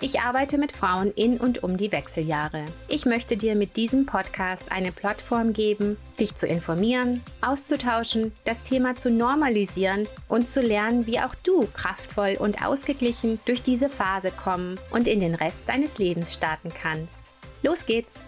Ich 0.00 0.20
arbeite 0.20 0.58
mit 0.58 0.72
Frauen 0.72 1.12
in 1.12 1.38
und 1.38 1.62
um 1.62 1.76
die 1.76 1.92
Wechseljahre. 1.92 2.64
Ich 2.88 3.06
möchte 3.06 3.36
dir 3.36 3.54
mit 3.54 3.76
diesem 3.76 4.06
Podcast 4.06 4.72
eine 4.72 4.92
Plattform 4.92 5.52
geben, 5.52 5.96
dich 6.18 6.34
zu 6.34 6.46
informieren, 6.46 7.22
auszutauschen, 7.40 8.32
das 8.44 8.64
Thema 8.64 8.96
zu 8.96 9.10
normalisieren 9.10 10.08
und 10.28 10.48
zu 10.48 10.60
lernen, 10.60 11.06
wie 11.06 11.20
auch 11.20 11.34
du 11.36 11.66
kraftvoll 11.72 12.36
und 12.38 12.64
ausgeglichen 12.66 13.38
durch 13.46 13.62
diese 13.62 13.88
Phase 13.88 14.30
kommen 14.30 14.78
und 14.90 15.06
in 15.06 15.20
den 15.20 15.34
Rest 15.34 15.68
deines 15.68 15.98
Lebens 15.98 16.34
starten 16.34 16.70
kannst. 16.74 17.32
Los 17.62 17.86
geht's! 17.86 18.20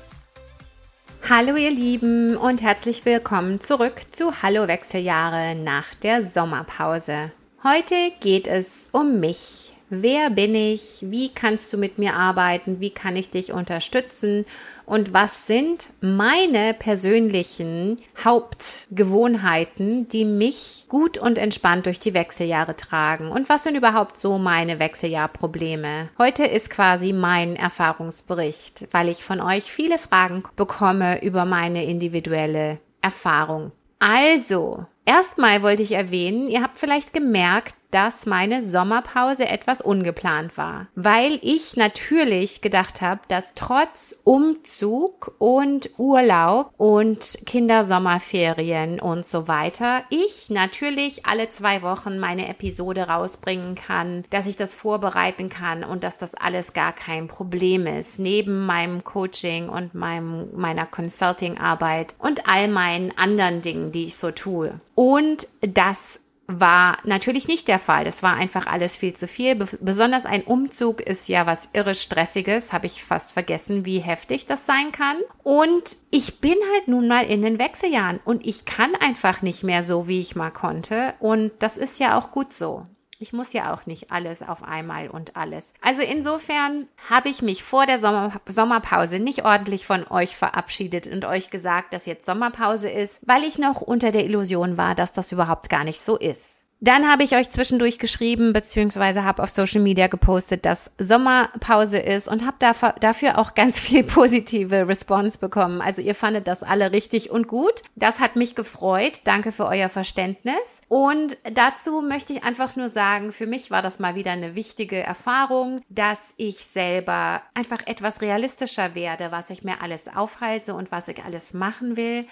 Hallo 1.29 1.57
ihr 1.57 1.73
Lieben 1.73 2.37
und 2.37 2.62
herzlich 2.62 3.05
willkommen 3.05 3.60
zurück 3.60 4.02
zu 4.12 4.43
Hallo 4.43 4.69
Wechseljahre 4.69 5.57
nach 5.57 5.93
der 5.96 6.24
Sommerpause. 6.24 7.33
Heute 7.65 8.12
geht 8.21 8.46
es 8.46 8.88
um 8.93 9.19
mich 9.19 9.76
Wer 9.88 10.30
bin 10.30 10.56
ich? 10.56 10.98
Wie 11.02 11.28
kannst 11.28 11.72
du 11.72 11.76
mit 11.76 11.96
mir 11.96 12.14
arbeiten? 12.14 12.80
Wie 12.80 12.90
kann 12.90 13.14
ich 13.14 13.30
dich 13.30 13.52
unterstützen? 13.52 14.45
Und 14.84 15.12
was 15.12 15.46
sind 15.46 15.90
meine 16.00 16.74
persönlichen 16.74 17.96
Hauptgewohnheiten, 18.24 20.09
die 20.09 20.24
mich 20.24 20.86
gut 20.88 21.18
und 21.18 21.38
entspannt 21.38 21.86
durch 21.86 22.00
die 22.00 22.14
Wechseljahre 22.14 22.74
tragen? 22.74 23.30
Und 23.30 23.48
was 23.48 23.62
sind 23.62 23.76
überhaupt 23.76 24.18
so 24.18 24.38
meine 24.38 24.80
Wechseljahrprobleme? 24.80 26.09
Heute 26.18 26.45
ist 26.45 26.70
quasi 26.70 27.12
mein 27.12 27.54
Erfahrungsbericht, 27.54 28.88
weil 28.90 29.09
ich 29.09 29.23
von 29.23 29.40
euch 29.40 29.71
viele 29.71 29.98
Fragen 29.98 30.43
bekomme 30.56 31.23
über 31.23 31.45
meine 31.45 31.84
individuelle 31.84 32.78
Erfahrung. 33.02 33.71
Also, 34.00 34.84
erstmal 35.04 35.62
wollte 35.62 35.82
ich 35.82 35.93
erwähnen, 35.93 36.48
ihr 36.48 36.62
habt 36.62 36.76
vielleicht 36.76 37.12
gemerkt, 37.12 37.76
dass 37.90 38.26
meine 38.26 38.62
Sommerpause 38.62 39.48
etwas 39.48 39.80
ungeplant 39.80 40.56
war, 40.56 40.88
weil 40.95 41.38
ich 41.42 41.76
natürlich 41.76 42.60
gedacht 42.60 43.01
habe, 43.01 43.20
dass 43.28 43.54
trotz 43.54 44.16
Umzug 44.24 45.34
und 45.38 45.90
Urlaub 45.98 46.73
und 46.76 47.38
Kindersommerferien 47.46 49.01
und 49.01 49.24
so 49.24 49.48
weiter, 49.48 50.02
ich 50.10 50.51
natürlich 50.51 51.26
alle 51.26 51.48
zwei 51.51 51.82
Wochen 51.82 52.18
meine 52.18 52.48
Episode 52.48 53.09
rausbringen 53.09 53.74
kann, 53.74 54.24
dass 54.30 54.46
ich 54.46 54.56
das 54.56 54.74
vorbereiten 54.74 55.48
kann 55.48 55.84
und 55.84 56.04
dass 56.04 56.18
das 56.18 56.34
alles 56.34 56.73
gar 56.73 56.93
kein 56.93 57.28
Problem 57.28 57.87
ist, 57.87 58.18
neben 58.18 58.66
meinem 58.66 59.04
Coaching 59.04 59.68
und 59.68 59.95
meinem, 59.95 60.48
meiner 60.54 60.87
Consulting-Arbeit 60.87 62.15
und 62.18 62.48
all 62.48 62.68
meinen 62.68 63.16
anderen 63.16 63.62
Dingen, 63.62 63.93
die 63.93 64.06
ich 64.06 64.16
so 64.16 64.31
tue. 64.31 64.81
Und 64.94 65.47
das 65.60 66.21
war 66.47 66.99
natürlich 67.05 67.49
nicht 67.49 67.69
der 67.69 67.78
Fall. 67.78 68.05
Das 68.05 68.22
war 68.22 68.34
einfach 68.34 68.66
alles 68.66 68.97
viel 68.97 69.15
zu 69.15 69.27
viel. 69.27 69.55
besonders 69.55 70.27
ein 70.27 70.43
Umzug 70.43 71.00
ist 71.00 71.28
ja 71.28 71.47
was 71.47 71.71
irre 71.72 71.94
stressiges. 71.94 72.72
Habe 72.72 72.87
ich 72.87 73.05
fast 73.05 73.33
vergessen, 73.33 73.84
wie 73.84 73.99
heftig 73.99 74.47
das 74.47 74.67
sein 74.67 74.93
kann. 74.93 75.17
Und 75.43 75.97
ich 76.11 76.41
bin 76.41 76.56
halt 76.75 76.89
nun 76.89 77.09
mal 77.09 77.25
in 77.25 77.43
den 77.43 77.59
Wechseljahren 77.59 78.21
und 78.25 78.47
ich 78.47 78.65
kann 78.65 78.94
einfach 78.94 79.43
nicht 79.43 79.65
mehr 79.65 79.83
so, 79.83 80.09
wie 80.09 80.21
ich 80.21 80.37
mal 80.37 80.50
konnte. 80.50 81.15
Und 81.19 81.53
das 81.59 81.77
ist 81.77 81.99
ja 82.00 82.19
auch 82.19 82.31
gut 82.31 82.53
so. 82.53 82.87
Ich 83.19 83.32
muss 83.32 83.54
ja 83.54 83.72
auch 83.72 83.86
nicht 83.86 84.12
alles 84.12 84.42
auf 84.42 84.62
einmal 84.62 85.09
und 85.09 85.36
alles. 85.36 85.72
Also 85.81 86.03
insofern 86.03 86.86
habe 87.09 87.31
ich 87.31 87.41
mich 87.41 87.62
vor 87.62 87.86
der 87.86 87.98
Sommer 87.98 88.41
Sommerpause 88.47 89.19
nicht 89.19 89.44
ordentlich 89.44 89.86
von 89.86 90.06
euch 90.09 90.36
verabschiedet 90.36 91.06
und 91.06 91.25
euch 91.25 91.50
gesagt, 91.50 91.94
dass 91.94 92.05
jetzt 92.05 92.26
Sommerpause 92.26 92.91
ist, 92.91 93.21
weil 93.26 93.44
ich 93.44 93.59
noch 93.59 93.81
unter 93.81 94.12
der 94.12 94.25
Illusion 94.25 94.76
war, 94.76 94.94
dass 94.94 95.15
das 95.15 95.32
überhaupt 95.32 95.71
gar 95.71 95.84
nicht 95.84 96.00
so 96.00 96.19
ist. 96.19 96.66
Dann 96.81 97.10
habe 97.10 97.25
ich 97.25 97.34
euch 97.34 97.48
zwischendurch 97.48 97.98
geschrieben, 97.98 98.53
beziehungsweise 98.53 99.25
habe 99.25 99.42
auf 99.42 99.48
Social 99.48 99.81
Media 99.81 100.09
gepostet, 100.09 100.66
dass 100.66 100.91
Sommerpause 100.98 101.97
ist 101.97 102.28
und 102.28 102.44
habe 102.44 102.59
dafür 103.00 103.38
auch 103.38 103.54
ganz 103.54 103.81
viel 103.81 104.04
positive 104.04 104.87
Response 104.87 105.38
bekommen. 105.38 105.81
Also 105.81 106.03
ihr 106.03 106.14
fandet 106.14 106.47
das 106.47 106.62
alle 106.62 106.92
richtig 106.92 107.31
und 107.31 107.48
gut. 107.48 107.82
Das 107.94 108.20
hat 108.20 108.37
mich 108.37 108.54
gefreut. 108.54 109.22
Danke 109.25 109.53
für 109.53 109.64
euer 109.64 109.88
Verständnis. 109.88 110.82
Und 110.88 111.38
dazu 111.50 112.03
möchte 112.03 112.34
ich 112.34 112.44
einfach 112.44 112.76
nur 112.76 112.91
sagen, 112.91 113.32
für 113.32 113.47
mich 113.47 113.70
war 113.70 113.81
das 113.81 113.98
mal 113.98 114.14
wieder 114.14 114.32
eine 114.32 114.54
wichtige 114.54 115.03
Erfahrung, 115.03 115.81
dass 115.88 116.34
ich 116.37 116.58
selber 116.58 117.41
einfach 117.54 117.87
etwas 117.87 118.20
realistischer 118.20 118.94
werde, 118.94 119.32
was 119.32 119.48
ich 119.48 119.64
mir 119.64 119.81
alles 119.81 120.08
aufhalse 120.14 120.75
und 120.75 120.93
was 120.93 121.08
ich 121.08 121.25
alles 121.25 121.54
machen 121.54 121.97
will 121.97 122.26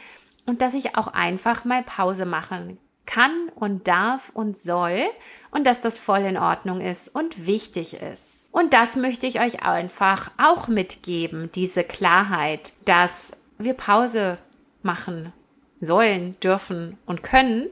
und 0.45 0.61
dass 0.61 0.75
ich 0.75 0.97
auch 0.97 1.09
einfach 1.09 1.65
mal 1.65 1.83
Pause 1.83 2.27
machen 2.27 2.79
kann 3.07 3.51
und 3.55 3.87
darf 3.87 4.31
und 4.35 4.57
soll 4.57 5.01
und 5.51 5.67
dass 5.67 5.81
das 5.81 5.99
voll 5.99 6.21
in 6.21 6.37
Ordnung 6.37 6.81
ist 6.81 7.09
und 7.15 7.47
wichtig 7.47 7.95
ist. 7.95 8.49
Und 8.53 8.73
das 8.73 8.97
möchte 8.97 9.27
ich 9.27 9.41
euch 9.41 9.63
einfach 9.63 10.31
auch 10.39 10.69
mitgeben, 10.69 11.51
diese 11.55 11.85
Klarheit, 11.85 12.73
dass 12.85 13.33
wir 13.59 13.75
Pause 13.75 14.39
machen 14.83 15.33
sollen, 15.81 16.37
dürfen 16.41 16.99
und 17.07 17.23
können 17.23 17.67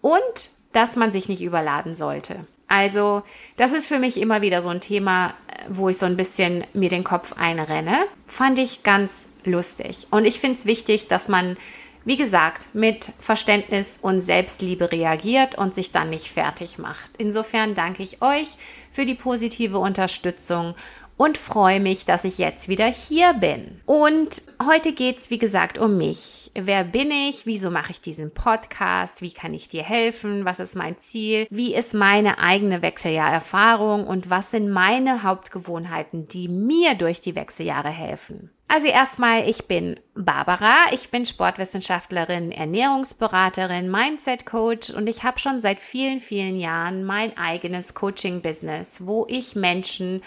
und 0.00 0.50
dass 0.72 0.96
man 0.96 1.12
sich 1.12 1.28
nicht 1.28 1.42
überladen 1.42 1.94
sollte. 1.94 2.46
Also, 2.66 3.22
das 3.58 3.72
ist 3.72 3.86
für 3.86 3.98
mich 3.98 4.18
immer 4.18 4.40
wieder 4.40 4.62
so 4.62 4.70
ein 4.70 4.80
Thema, 4.80 5.34
wo 5.68 5.90
ich 5.90 5.98
so 5.98 6.06
ein 6.06 6.16
bisschen 6.16 6.64
mir 6.72 6.88
den 6.88 7.04
Kopf 7.04 7.34
einrenne. 7.36 7.96
Fand 8.26 8.58
ich 8.58 8.82
ganz 8.82 9.28
lustig. 9.44 10.06
Und 10.10 10.24
ich 10.24 10.40
finde 10.40 10.58
es 10.58 10.64
wichtig, 10.64 11.06
dass 11.06 11.28
man 11.28 11.58
wie 12.04 12.16
gesagt, 12.16 12.74
mit 12.74 13.12
Verständnis 13.18 13.98
und 14.00 14.20
Selbstliebe 14.20 14.90
reagiert 14.90 15.56
und 15.56 15.74
sich 15.74 15.92
dann 15.92 16.10
nicht 16.10 16.28
fertig 16.28 16.78
macht. 16.78 17.10
Insofern 17.18 17.74
danke 17.74 18.02
ich 18.02 18.22
euch 18.22 18.56
für 18.90 19.06
die 19.06 19.14
positive 19.14 19.78
Unterstützung 19.78 20.74
und 21.16 21.38
freue 21.38 21.80
mich, 21.80 22.04
dass 22.04 22.24
ich 22.24 22.38
jetzt 22.38 22.68
wieder 22.68 22.86
hier 22.86 23.34
bin. 23.34 23.80
Und 23.86 24.42
heute 24.66 24.92
geht's 24.92 25.30
wie 25.30 25.38
gesagt, 25.38 25.78
um 25.78 25.96
mich. 25.96 26.50
Wer 26.54 26.84
bin 26.84 27.10
ich? 27.10 27.46
Wieso 27.46 27.70
mache 27.70 27.92
ich 27.92 28.00
diesen 28.00 28.32
Podcast? 28.32 29.22
Wie 29.22 29.32
kann 29.32 29.54
ich 29.54 29.68
dir 29.68 29.82
helfen? 29.82 30.44
Was 30.44 30.60
ist 30.60 30.74
mein 30.74 30.98
Ziel? 30.98 31.46
Wie 31.50 31.74
ist 31.74 31.94
meine 31.94 32.38
eigene 32.38 32.82
Wechseljahrerfahrung? 32.82 34.06
Und 34.06 34.30
was 34.30 34.50
sind 34.50 34.70
meine 34.70 35.22
Hauptgewohnheiten, 35.22 36.28
die 36.28 36.48
mir 36.48 36.94
durch 36.94 37.20
die 37.20 37.36
Wechseljahre 37.36 37.88
helfen? 37.90 38.50
Also 38.74 38.86
erstmal, 38.86 39.46
ich 39.46 39.66
bin 39.66 40.00
Barbara, 40.14 40.86
ich 40.92 41.10
bin 41.10 41.26
Sportwissenschaftlerin, 41.26 42.50
Ernährungsberaterin, 42.52 43.90
Mindset 43.90 44.46
Coach 44.46 44.88
und 44.88 45.08
ich 45.08 45.24
habe 45.24 45.38
schon 45.38 45.60
seit 45.60 45.78
vielen, 45.78 46.20
vielen 46.20 46.58
Jahren 46.58 47.04
mein 47.04 47.36
eigenes 47.36 47.92
Coaching-Business, 47.92 49.06
wo 49.06 49.26
ich 49.28 49.56
Menschen 49.56 50.22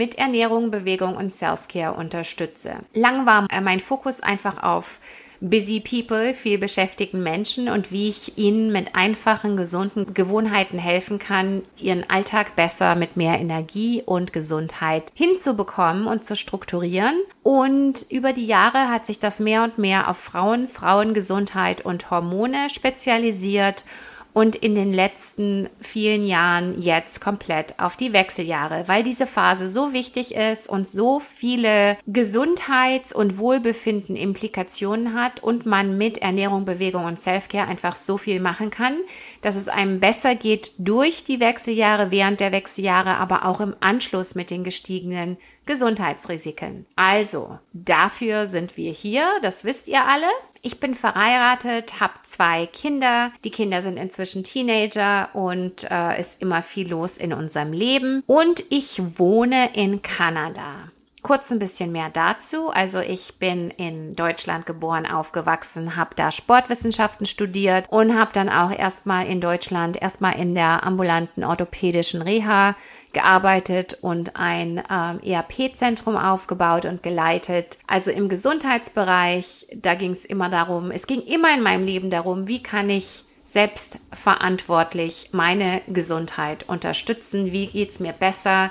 mit 0.00 0.14
Ernährung, 0.14 0.70
Bewegung 0.70 1.14
und 1.14 1.30
Self-Care 1.30 1.92
unterstütze. 1.92 2.76
Lang 2.94 3.26
war 3.26 3.46
mein 3.62 3.80
Fokus 3.80 4.20
einfach 4.20 4.62
auf 4.62 4.98
busy 5.42 5.80
people, 5.80 6.32
viel 6.32 6.56
beschäftigten 6.56 7.22
Menschen 7.22 7.68
und 7.68 7.92
wie 7.92 8.08
ich 8.08 8.38
ihnen 8.38 8.72
mit 8.72 8.94
einfachen, 8.94 9.58
gesunden 9.58 10.14
Gewohnheiten 10.14 10.78
helfen 10.78 11.18
kann, 11.18 11.64
ihren 11.76 12.08
Alltag 12.08 12.56
besser 12.56 12.94
mit 12.94 13.18
mehr 13.18 13.38
Energie 13.38 14.02
und 14.06 14.32
Gesundheit 14.32 15.12
hinzubekommen 15.12 16.06
und 16.06 16.24
zu 16.24 16.34
strukturieren. 16.34 17.20
Und 17.42 18.06
über 18.08 18.32
die 18.32 18.46
Jahre 18.46 18.88
hat 18.88 19.04
sich 19.04 19.18
das 19.18 19.38
mehr 19.38 19.64
und 19.64 19.76
mehr 19.76 20.08
auf 20.08 20.16
Frauen, 20.16 20.66
Frauengesundheit 20.66 21.84
und 21.84 22.10
Hormone 22.10 22.70
spezialisiert 22.70 23.84
und 24.32 24.56
in 24.56 24.74
den 24.74 24.92
letzten 24.92 25.68
vielen 25.80 26.24
Jahren 26.24 26.80
jetzt 26.80 27.20
komplett 27.20 27.78
auf 27.78 27.96
die 27.96 28.12
Wechseljahre, 28.12 28.84
weil 28.86 29.02
diese 29.02 29.26
Phase 29.26 29.68
so 29.68 29.92
wichtig 29.92 30.34
ist 30.34 30.68
und 30.68 30.88
so 30.88 31.20
viele 31.20 31.96
Gesundheits- 32.06 33.14
und 33.14 33.38
Wohlbefinden-Implikationen 33.38 35.14
hat 35.14 35.42
und 35.42 35.66
man 35.66 35.98
mit 35.98 36.18
Ernährung, 36.18 36.64
Bewegung 36.64 37.04
und 37.04 37.18
Selfcare 37.18 37.68
einfach 37.68 37.94
so 37.94 38.18
viel 38.18 38.40
machen 38.40 38.70
kann, 38.70 38.98
dass 39.42 39.56
es 39.56 39.68
einem 39.68 40.00
besser 40.00 40.34
geht 40.34 40.72
durch 40.78 41.24
die 41.24 41.40
Wechseljahre, 41.40 42.10
während 42.10 42.40
der 42.40 42.52
Wechseljahre, 42.52 43.16
aber 43.16 43.44
auch 43.44 43.60
im 43.60 43.74
Anschluss 43.80 44.34
mit 44.34 44.50
den 44.50 44.64
gestiegenen 44.64 45.36
Gesundheitsrisiken. 45.66 46.86
Also, 46.96 47.58
dafür 47.72 48.46
sind 48.46 48.76
wir 48.76 48.92
hier, 48.92 49.26
das 49.42 49.64
wisst 49.64 49.88
ihr 49.88 50.04
alle. 50.04 50.26
Ich 50.62 50.78
bin 50.78 50.94
verheiratet, 50.94 52.00
habe 52.00 52.14
zwei 52.22 52.66
Kinder. 52.66 53.32
Die 53.44 53.50
Kinder 53.50 53.80
sind 53.80 53.96
inzwischen 53.96 54.44
Teenager 54.44 55.30
und 55.32 55.90
äh, 55.90 56.20
ist 56.20 56.42
immer 56.42 56.62
viel 56.62 56.90
los 56.90 57.16
in 57.16 57.32
unserem 57.32 57.72
Leben. 57.72 58.22
Und 58.26 58.64
ich 58.68 59.00
wohne 59.18 59.74
in 59.74 60.02
Kanada. 60.02 60.90
Kurz 61.22 61.50
ein 61.50 61.58
bisschen 61.58 61.92
mehr 61.92 62.08
dazu. 62.08 62.70
Also 62.70 63.00
ich 63.00 63.38
bin 63.38 63.70
in 63.70 64.16
Deutschland 64.16 64.64
geboren, 64.64 65.06
aufgewachsen, 65.06 65.96
habe 65.96 66.14
da 66.16 66.30
Sportwissenschaften 66.30 67.26
studiert 67.26 67.86
und 67.90 68.18
habe 68.18 68.32
dann 68.32 68.48
auch 68.48 68.70
erstmal 68.70 69.26
in 69.26 69.42
Deutschland, 69.42 70.00
erstmal 70.00 70.38
in 70.38 70.54
der 70.54 70.82
ambulanten 70.82 71.44
orthopädischen 71.44 72.22
Reha 72.22 72.74
gearbeitet 73.12 73.98
und 74.00 74.36
ein 74.36 74.82
ähm, 74.90 75.20
ERP-Zentrum 75.22 76.16
aufgebaut 76.16 76.86
und 76.86 77.02
geleitet. 77.02 77.78
Also 77.86 78.10
im 78.10 78.30
Gesundheitsbereich, 78.30 79.66
da 79.74 79.96
ging 79.96 80.12
es 80.12 80.24
immer 80.24 80.48
darum, 80.48 80.90
es 80.90 81.06
ging 81.06 81.20
immer 81.22 81.52
in 81.52 81.62
meinem 81.62 81.84
Leben 81.84 82.08
darum, 82.08 82.48
wie 82.48 82.62
kann 82.62 82.88
ich 82.88 83.24
selbstverantwortlich 83.44 85.30
meine 85.32 85.82
Gesundheit 85.88 86.68
unterstützen, 86.68 87.52
wie 87.52 87.66
geht's 87.66 87.98
mir 87.98 88.12
besser, 88.12 88.70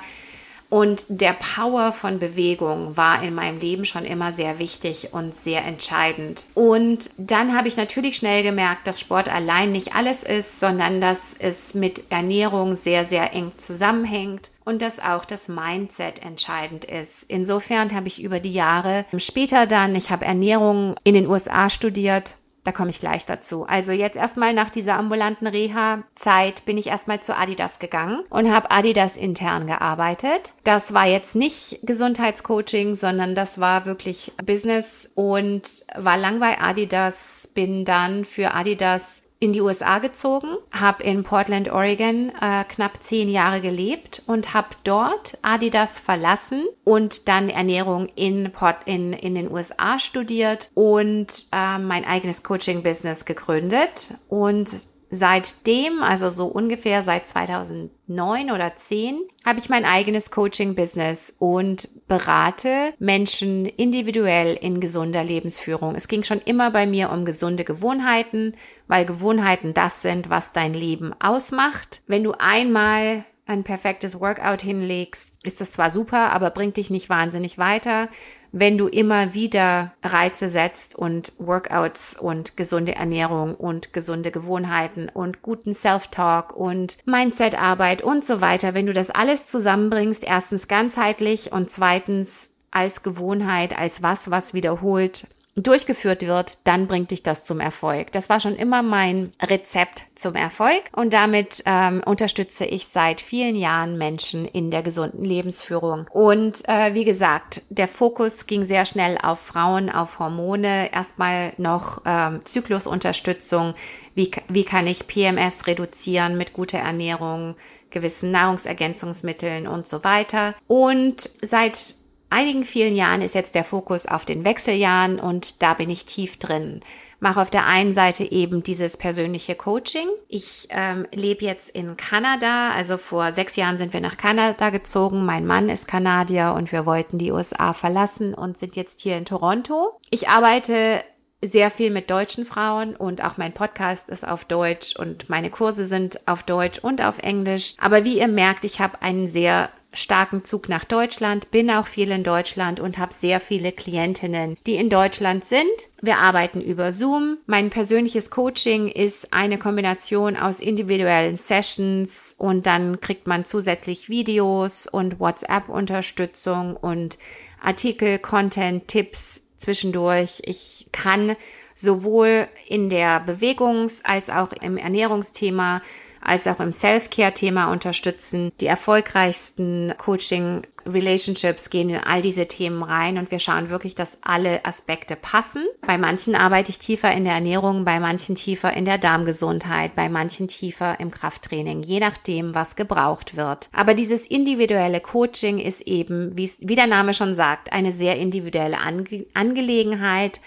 und 0.70 1.06
der 1.10 1.34
Power 1.34 1.92
von 1.92 2.20
Bewegung 2.20 2.96
war 2.96 3.24
in 3.24 3.34
meinem 3.34 3.60
Leben 3.60 3.86
schon 3.86 4.06
immer 4.06 4.32
sehr 4.34 4.60
wichtig 4.60 5.10
und 5.14 5.36
sehr 5.36 5.66
entscheidend. 5.66 6.46
Und 6.54 7.10
dann 7.18 7.56
habe 7.56 7.68
ich 7.68 7.78
natürlich 7.78 8.16
schnell 8.16 8.44
gemerkt, 8.44 8.86
dass 8.86 9.00
Sport 9.00 9.34
allein 9.34 9.72
nicht 9.72 9.96
alles 9.96 10.24
ist, 10.24 10.60
sondern 10.60 11.02
dass 11.02 11.36
es 11.38 11.74
mit 11.74 12.12
Ernährung 12.12 12.76
sehr, 12.76 13.04
sehr 13.06 13.34
eng 13.34 13.52
zusammenhängt 13.58 14.52
und 14.64 14.84
dass 14.84 15.00
auch 15.00 15.26
das 15.26 15.48
Mindset 15.48 16.22
entscheidend 16.24 16.86
ist. 16.86 17.24
Insofern 17.28 17.94
habe 17.96 18.08
ich 18.08 18.22
über 18.22 18.40
die 18.40 18.54
Jahre 18.54 19.06
später 19.18 19.66
dann, 19.66 19.96
ich 19.96 20.12
habe 20.12 20.26
Ernährung 20.26 20.96
in 21.04 21.16
den 21.16 21.28
USA 21.28 21.72
studiert 21.72 22.36
da 22.64 22.72
komme 22.72 22.90
ich 22.90 23.00
gleich 23.00 23.26
dazu. 23.26 23.66
Also 23.66 23.92
jetzt 23.92 24.18
erstmal 24.18 24.54
nach 24.54 24.70
dieser 24.70 24.96
ambulanten 24.96 25.48
Reha-Zeit 25.48 26.66
bin 26.66 26.78
ich 26.78 26.88
erstmal 26.88 27.22
zu 27.22 27.36
Adidas 27.36 27.80
gegangen 27.80 28.24
und 28.30 28.52
habe 28.52 28.72
Adidas 28.72 29.18
intern 29.18 29.68
gearbeitet. 29.68 30.54
Das 30.64 30.94
war 30.94 31.06
jetzt 31.06 31.36
nicht 31.36 31.80
Gesundheitscoaching, 31.84 32.96
sondern 32.96 33.36
das 33.36 33.60
war 33.60 33.86
wirklich 33.86 34.34
Business 34.46 35.10
und 35.16 35.86
war 35.96 36.18
lang 36.18 36.40
bei 36.40 36.60
Adidas, 36.60 37.50
bin 37.54 37.86
dann 37.86 38.26
für 38.26 38.54
Adidas 38.54 39.22
in 39.42 39.54
die 39.54 39.62
USA 39.62 40.00
gezogen, 40.00 40.58
habe 40.72 41.04
in 41.04 41.24
Portland, 41.24 41.72
Oregon 41.72 42.32
äh, 42.42 42.66
knapp 42.66 43.02
zehn 43.02 43.30
Jahre 43.30 43.62
gelebt 43.62 44.22
und 44.28 44.54
habe 44.54 44.70
dort 44.84 45.38
Adidas 45.42 46.02
verlassen 46.02 46.66
und 46.84 47.30
dann 47.30 47.50
Ernährung 47.50 48.10
in, 48.16 48.52
Port 48.52 48.78
in, 48.86 49.14
in 49.14 49.36
den 49.36 49.50
USA 49.50 49.98
studiert 49.98 50.72
und 50.74 51.48
äh, 51.54 51.78
mein 51.78 52.04
eigenes 52.04 52.44
Coaching-Business 52.44 53.24
gegründet. 53.24 54.16
Und 54.28 54.70
seitdem, 55.12 56.04
also 56.04 56.30
so 56.30 56.48
ungefähr 56.48 57.04
seit 57.04 57.28
2009 57.28 58.52
oder 58.52 58.76
10, 58.76 59.20
habe 59.46 59.60
ich 59.60 59.70
mein 59.70 59.86
eigenes 59.86 60.32
Coaching-Business 60.32 61.36
und 61.40 61.90
berate 62.08 62.94
Menschen 63.00 63.66
individuell 63.66 64.56
in 64.56 64.80
gesunder 64.80 65.24
Lebensführung. 65.24 65.96
Es 65.96 66.08
ging 66.08 66.24
schon 66.24 66.40
immer 66.40 66.72
bei 66.72 66.86
mir 66.86 67.10
um 67.12 67.26
gesunde 67.26 67.64
Gewohnheiten, 67.64 68.56
weil 68.88 69.06
Gewohnheiten 69.06 69.74
das 69.74 70.02
sind, 70.02 70.30
was 70.30 70.52
dein 70.52 70.74
Leben 70.74 71.14
ausmacht. 71.20 72.02
Wenn 72.08 72.24
du 72.24 72.34
einmal 72.34 73.26
ein 73.46 73.64
perfektes 73.64 74.20
Workout 74.20 74.62
hinlegst, 74.62 75.44
ist 75.44 75.60
das 75.60 75.72
zwar 75.72 75.90
super, 75.90 76.32
aber 76.32 76.52
bringt 76.52 76.78
dich 76.78 76.92
nicht 76.92 77.10
wahnsinnig 77.10 77.58
weiter 77.58 78.10
wenn 78.52 78.78
du 78.78 78.88
immer 78.88 79.34
wieder 79.34 79.94
Reize 80.04 80.50
setzt 80.50 80.96
und 80.96 81.34
Workouts 81.38 82.18
und 82.20 82.58
gesunde 82.58 82.96
Ernährung 82.96 83.56
und 83.56 83.94
gesunde 83.94 84.32
Gewohnheiten 84.32 85.10
und 85.10 85.42
guten 85.42 85.74
Self-Talk 85.74 86.56
und 86.56 86.98
Mindset-Arbeit 87.06 88.02
und 88.02 88.26
so 88.26 88.42
weiter, 88.42 88.74
wenn 88.74 88.88
du 88.88 88.94
das 88.94 89.12
alles 89.12 89.48
zusammenbringst, 89.48 90.24
erstens 90.24 90.68
ganzheitlich 90.68 91.52
und 91.52 91.70
zweitens 91.70 92.50
als 92.72 93.04
Gewohnheit, 93.04 93.78
als 93.78 94.04
was, 94.04 94.32
was 94.32 94.54
wiederholt 94.54 95.28
durchgeführt 95.64 96.26
wird, 96.26 96.58
dann 96.64 96.88
bringt 96.88 97.12
dich 97.12 97.24
das 97.24 97.44
zum 97.44 97.60
Erfolg. 97.60 98.12
Das 98.12 98.30
war 98.30 98.40
schon 98.40 98.56
immer 98.56 98.82
mein 98.84 99.34
Rezept 99.42 100.04
zum 100.16 100.36
Erfolg 100.36 100.84
und 100.96 101.14
damit 101.14 101.64
ähm, 101.66 102.02
unterstütze 102.06 102.66
ich 102.66 102.88
seit 102.88 103.22
vielen 103.22 103.56
Jahren 103.56 103.98
Menschen 103.98 104.46
in 104.46 104.72
der 104.72 104.84
gesunden 104.84 105.24
Lebensführung. 105.24 106.08
Und 106.12 106.68
äh, 106.68 106.94
wie 106.94 107.06
gesagt, 107.06 107.62
der 107.70 107.88
Fokus 107.88 108.48
ging 108.48 108.66
sehr 108.66 108.86
schnell 108.86 109.18
auf 109.22 109.40
Frauen, 109.40 109.90
auf 109.90 110.20
Hormone, 110.20 110.92
erstmal 110.92 111.54
noch 111.58 112.02
ähm, 112.06 112.42
Zyklusunterstützung. 112.46 113.74
Wie, 114.16 114.32
wie 114.48 114.64
kann 114.64 114.88
ich 114.88 115.08
PMS 115.08 115.68
reduzieren 115.68 116.38
mit 116.38 116.54
guter 116.54 116.80
Ernährung? 116.80 117.56
gewissen 117.92 118.32
Nahrungsergänzungsmitteln 118.32 119.68
und 119.68 119.88
so 119.88 120.04
weiter. 120.04 120.56
Und 120.68 121.30
seit 121.42 121.96
einigen 122.30 122.64
vielen 122.64 122.96
Jahren 122.96 123.22
ist 123.22 123.36
jetzt 123.36 123.56
der 123.56 123.64
Fokus 123.64 124.06
auf 124.06 124.26
den 124.26 124.46
Wechseljahren 124.46 125.20
und 125.20 125.62
da 125.62 125.74
bin 125.74 125.90
ich 125.90 126.06
tief 126.06 126.38
drin. 126.38 126.82
Mache 127.20 127.42
auf 127.42 127.50
der 127.50 127.66
einen 127.66 127.92
Seite 127.92 128.24
eben 128.24 128.64
dieses 128.64 128.96
persönliche 128.96 129.56
Coaching. 129.56 130.08
Ich 130.30 130.68
ähm, 130.70 131.06
lebe 131.14 131.44
jetzt 131.44 131.70
in 131.70 131.98
Kanada, 131.98 132.72
also 132.72 132.98
vor 132.98 133.34
sechs 133.34 133.58
Jahren 133.58 133.78
sind 133.78 133.92
wir 133.92 134.00
nach 134.00 134.16
Kanada 134.16 134.70
gezogen. 134.70 135.26
Mein 135.26 135.46
Mann 135.46 135.68
ist 135.68 135.88
Kanadier 135.88 136.54
und 136.56 136.72
wir 136.72 136.86
wollten 136.86 137.18
die 137.18 137.32
USA 137.32 137.74
verlassen 137.74 138.34
und 138.34 138.58
sind 138.58 138.78
jetzt 138.78 139.02
hier 139.02 139.18
in 139.18 139.26
Toronto. 139.26 139.98
Ich 140.10 140.30
arbeite 140.30 141.04
sehr 141.42 141.72
viel 141.72 141.90
mit 141.90 142.10
deutschen 142.10 142.46
Frauen 142.46 142.96
und 142.96 143.24
auch 143.24 143.38
mein 143.38 143.54
Podcast 143.54 144.10
ist 144.10 144.28
auf 144.28 144.46
Deutsch 144.46 144.96
und 144.96 145.30
meine 145.30 145.50
Kurse 145.50 145.86
sind 145.86 146.28
auf 146.28 146.44
Deutsch 146.44 146.80
und 146.80 147.02
auf 147.02 147.20
Englisch. 147.20 147.76
Aber 147.80 148.04
wie 148.04 148.20
ihr 148.20 148.28
merkt, 148.28 148.66
ich 148.66 148.80
habe 148.82 149.02
einen 149.02 149.28
sehr 149.30 149.70
starken 149.92 150.44
Zug 150.44 150.70
nach 150.70 150.86
Deutschland, 150.86 151.52
bin 151.52 151.70
auch 151.72 151.88
viel 151.88 152.12
in 152.12 152.24
Deutschland 152.24 152.80
und 152.80 152.98
habe 152.98 153.14
sehr 153.14 153.40
viele 153.40 153.72
Klientinnen, 153.72 154.58
die 154.68 154.76
in 154.76 154.90
Deutschland 154.90 155.46
sind. 155.46 155.64
Wir 156.02 156.18
arbeiten 156.18 156.62
über 156.62 156.92
Zoom. 156.92 157.38
Mein 157.48 157.70
persönliches 157.70 158.30
Coaching 158.30 158.88
ist 158.88 159.34
eine 159.34 159.58
Kombination 159.58 160.38
aus 160.38 160.60
individuellen 160.60 161.38
Sessions 161.38 162.36
und 162.38 162.68
dann 162.68 163.00
kriegt 163.00 163.28
man 163.28 163.46
zusätzlich 163.46 164.10
Videos 164.10 164.88
und 164.88 165.20
WhatsApp-Unterstützung 165.20 166.76
und 166.76 167.18
Artikel, 167.62 168.20
Content, 168.20 168.88
Tipps 168.88 169.44
zwischendurch. 169.58 170.42
Ich 170.46 170.88
kann 170.92 171.36
sowohl 171.74 172.48
in 172.68 172.90
der 172.90 173.26
Bewegungs- 173.26 174.02
als 174.04 174.30
auch 174.30 174.52
im 174.54 174.78
Ernährungsthema 174.78 175.82
als 176.22 176.48
auch 176.48 176.60
im 176.60 176.74
Self-Care-Thema 176.74 177.72
unterstützen. 177.72 178.52
Die 178.62 178.68
erfolgreichsten 178.68 179.94
Coaching-Relationships 179.98 181.70
gehen 181.70 181.90
in 181.90 181.98
all 181.98 182.22
diese 182.22 182.48
Themen 182.48 182.84
rein 182.84 183.18
und 183.18 183.32
wir 183.32 183.40
schauen 183.40 183.70
wirklich, 183.70 183.96
dass 183.96 184.20
alle 184.22 184.66
Aspekte 184.66 185.16
passen. 185.16 185.64
Bei 185.86 185.98
manchen 185.98 186.36
arbeite 186.36 186.72
ich 186.72 186.80
tiefer 186.80 187.12
in 187.12 187.24
der 187.24 187.34
Ernährung, 187.34 187.86
bei 187.86 188.00
manchen 188.00 188.36
tiefer 188.36 188.74
in 188.74 188.86
der 188.86 188.98
Darmgesundheit, 188.98 189.96
bei 189.96 190.10
manchen 190.10 190.48
tiefer 190.48 191.00
im 191.00 191.12
Krafttraining, 191.12 191.84
je 191.84 192.00
nachdem, 192.00 192.56
was 192.56 192.76
gebraucht 192.76 193.36
wird. 193.36 193.70
Aber 193.74 193.94
dieses 193.94 194.28
individuelle 194.28 195.00
Coaching 195.00 195.60
ist 195.60 195.82
eben, 195.82 196.36
wie 196.36 196.76
der 196.76 196.88
Name 196.88 197.14
schon 197.14 197.36
sagt, 197.36 197.72
eine 197.72 197.94
sehr 197.94 198.18
individuelle 198.18 198.80
Ange 198.80 199.26
Angelegenheit. 199.34 200.40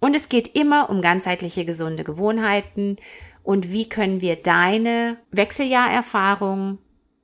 Und 0.00 0.16
es 0.16 0.30
geht 0.30 0.54
immer 0.54 0.88
um 0.88 1.02
ganzheitliche 1.02 1.66
gesunde 1.66 2.04
Gewohnheiten, 2.04 2.96
und 3.42 3.72
wie 3.72 3.88
können 3.88 4.20
wir 4.20 4.36
deine 4.36 5.16
Wechseljahrerfahrung 5.30 6.78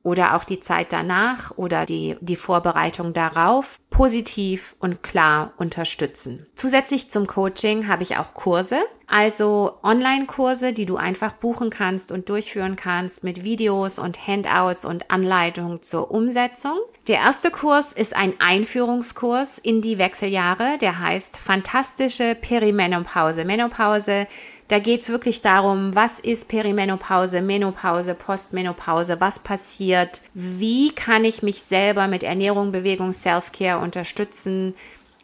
oder 0.07 0.37
auch 0.37 0.45
die 0.45 0.61
Zeit 0.61 0.93
danach 0.93 1.51
oder 1.59 1.85
die, 1.85 2.17
die 2.21 2.37
Vorbereitung 2.37 3.13
darauf 3.13 3.81
positiv 3.91 4.77
und 4.79 5.03
klar 5.03 5.53
unterstützen. 5.57 6.47
Zusätzlich 6.55 7.11
zum 7.11 7.27
Coaching 7.27 7.89
habe 7.89 8.05
ich 8.05 8.17
auch 8.17 8.33
Kurse, 8.33 8.79
also 9.09 9.79
Online-Kurse, 9.83 10.73
die 10.73 10.87
du 10.87 10.97
einfach 10.97 11.33
buchen 11.33 11.71
kannst 11.71 12.13
und 12.13 12.29
durchführen 12.29 12.77
kannst 12.77 13.25
mit 13.25 13.43
Videos 13.43 13.99
und 13.99 14.29
Handouts 14.29 14.85
und 14.85 15.11
Anleitungen 15.11 15.83
zur 15.83 16.13
Umsetzung. 16.13 16.79
Der 17.09 17.19
erste 17.19 17.51
Kurs 17.51 17.93
ist 17.93 18.15
ein 18.15 18.35
Einführungskurs 18.39 19.59
in 19.59 19.83
die 19.83 19.99
Wechseljahre, 19.99 20.79
der 20.81 21.01
heißt 21.01 21.37
Fantastische 21.37 22.37
Perimenopause. 22.41 23.45
Menopause 23.45 24.29
da 24.69 24.79
geht's 24.81 25.09
wirklich 25.09 25.43
darum, 25.43 25.95
was 25.95 26.19
ist 26.19 26.49
Perimenopause, 26.49 27.41
Menopause, 27.41 28.15
Postmenopause, 28.15 29.21
was 29.21 29.39
passiert, 29.39 30.23
wie 30.35 30.91
kann 30.91 31.25
ich 31.25 31.43
mich 31.43 31.63
selber 31.63 32.09
mit 32.09 32.25
Ernährung, 32.25 32.73
Bewegung, 32.73 33.13
Self-Care 33.13 33.79
unterstützen, 33.79 34.75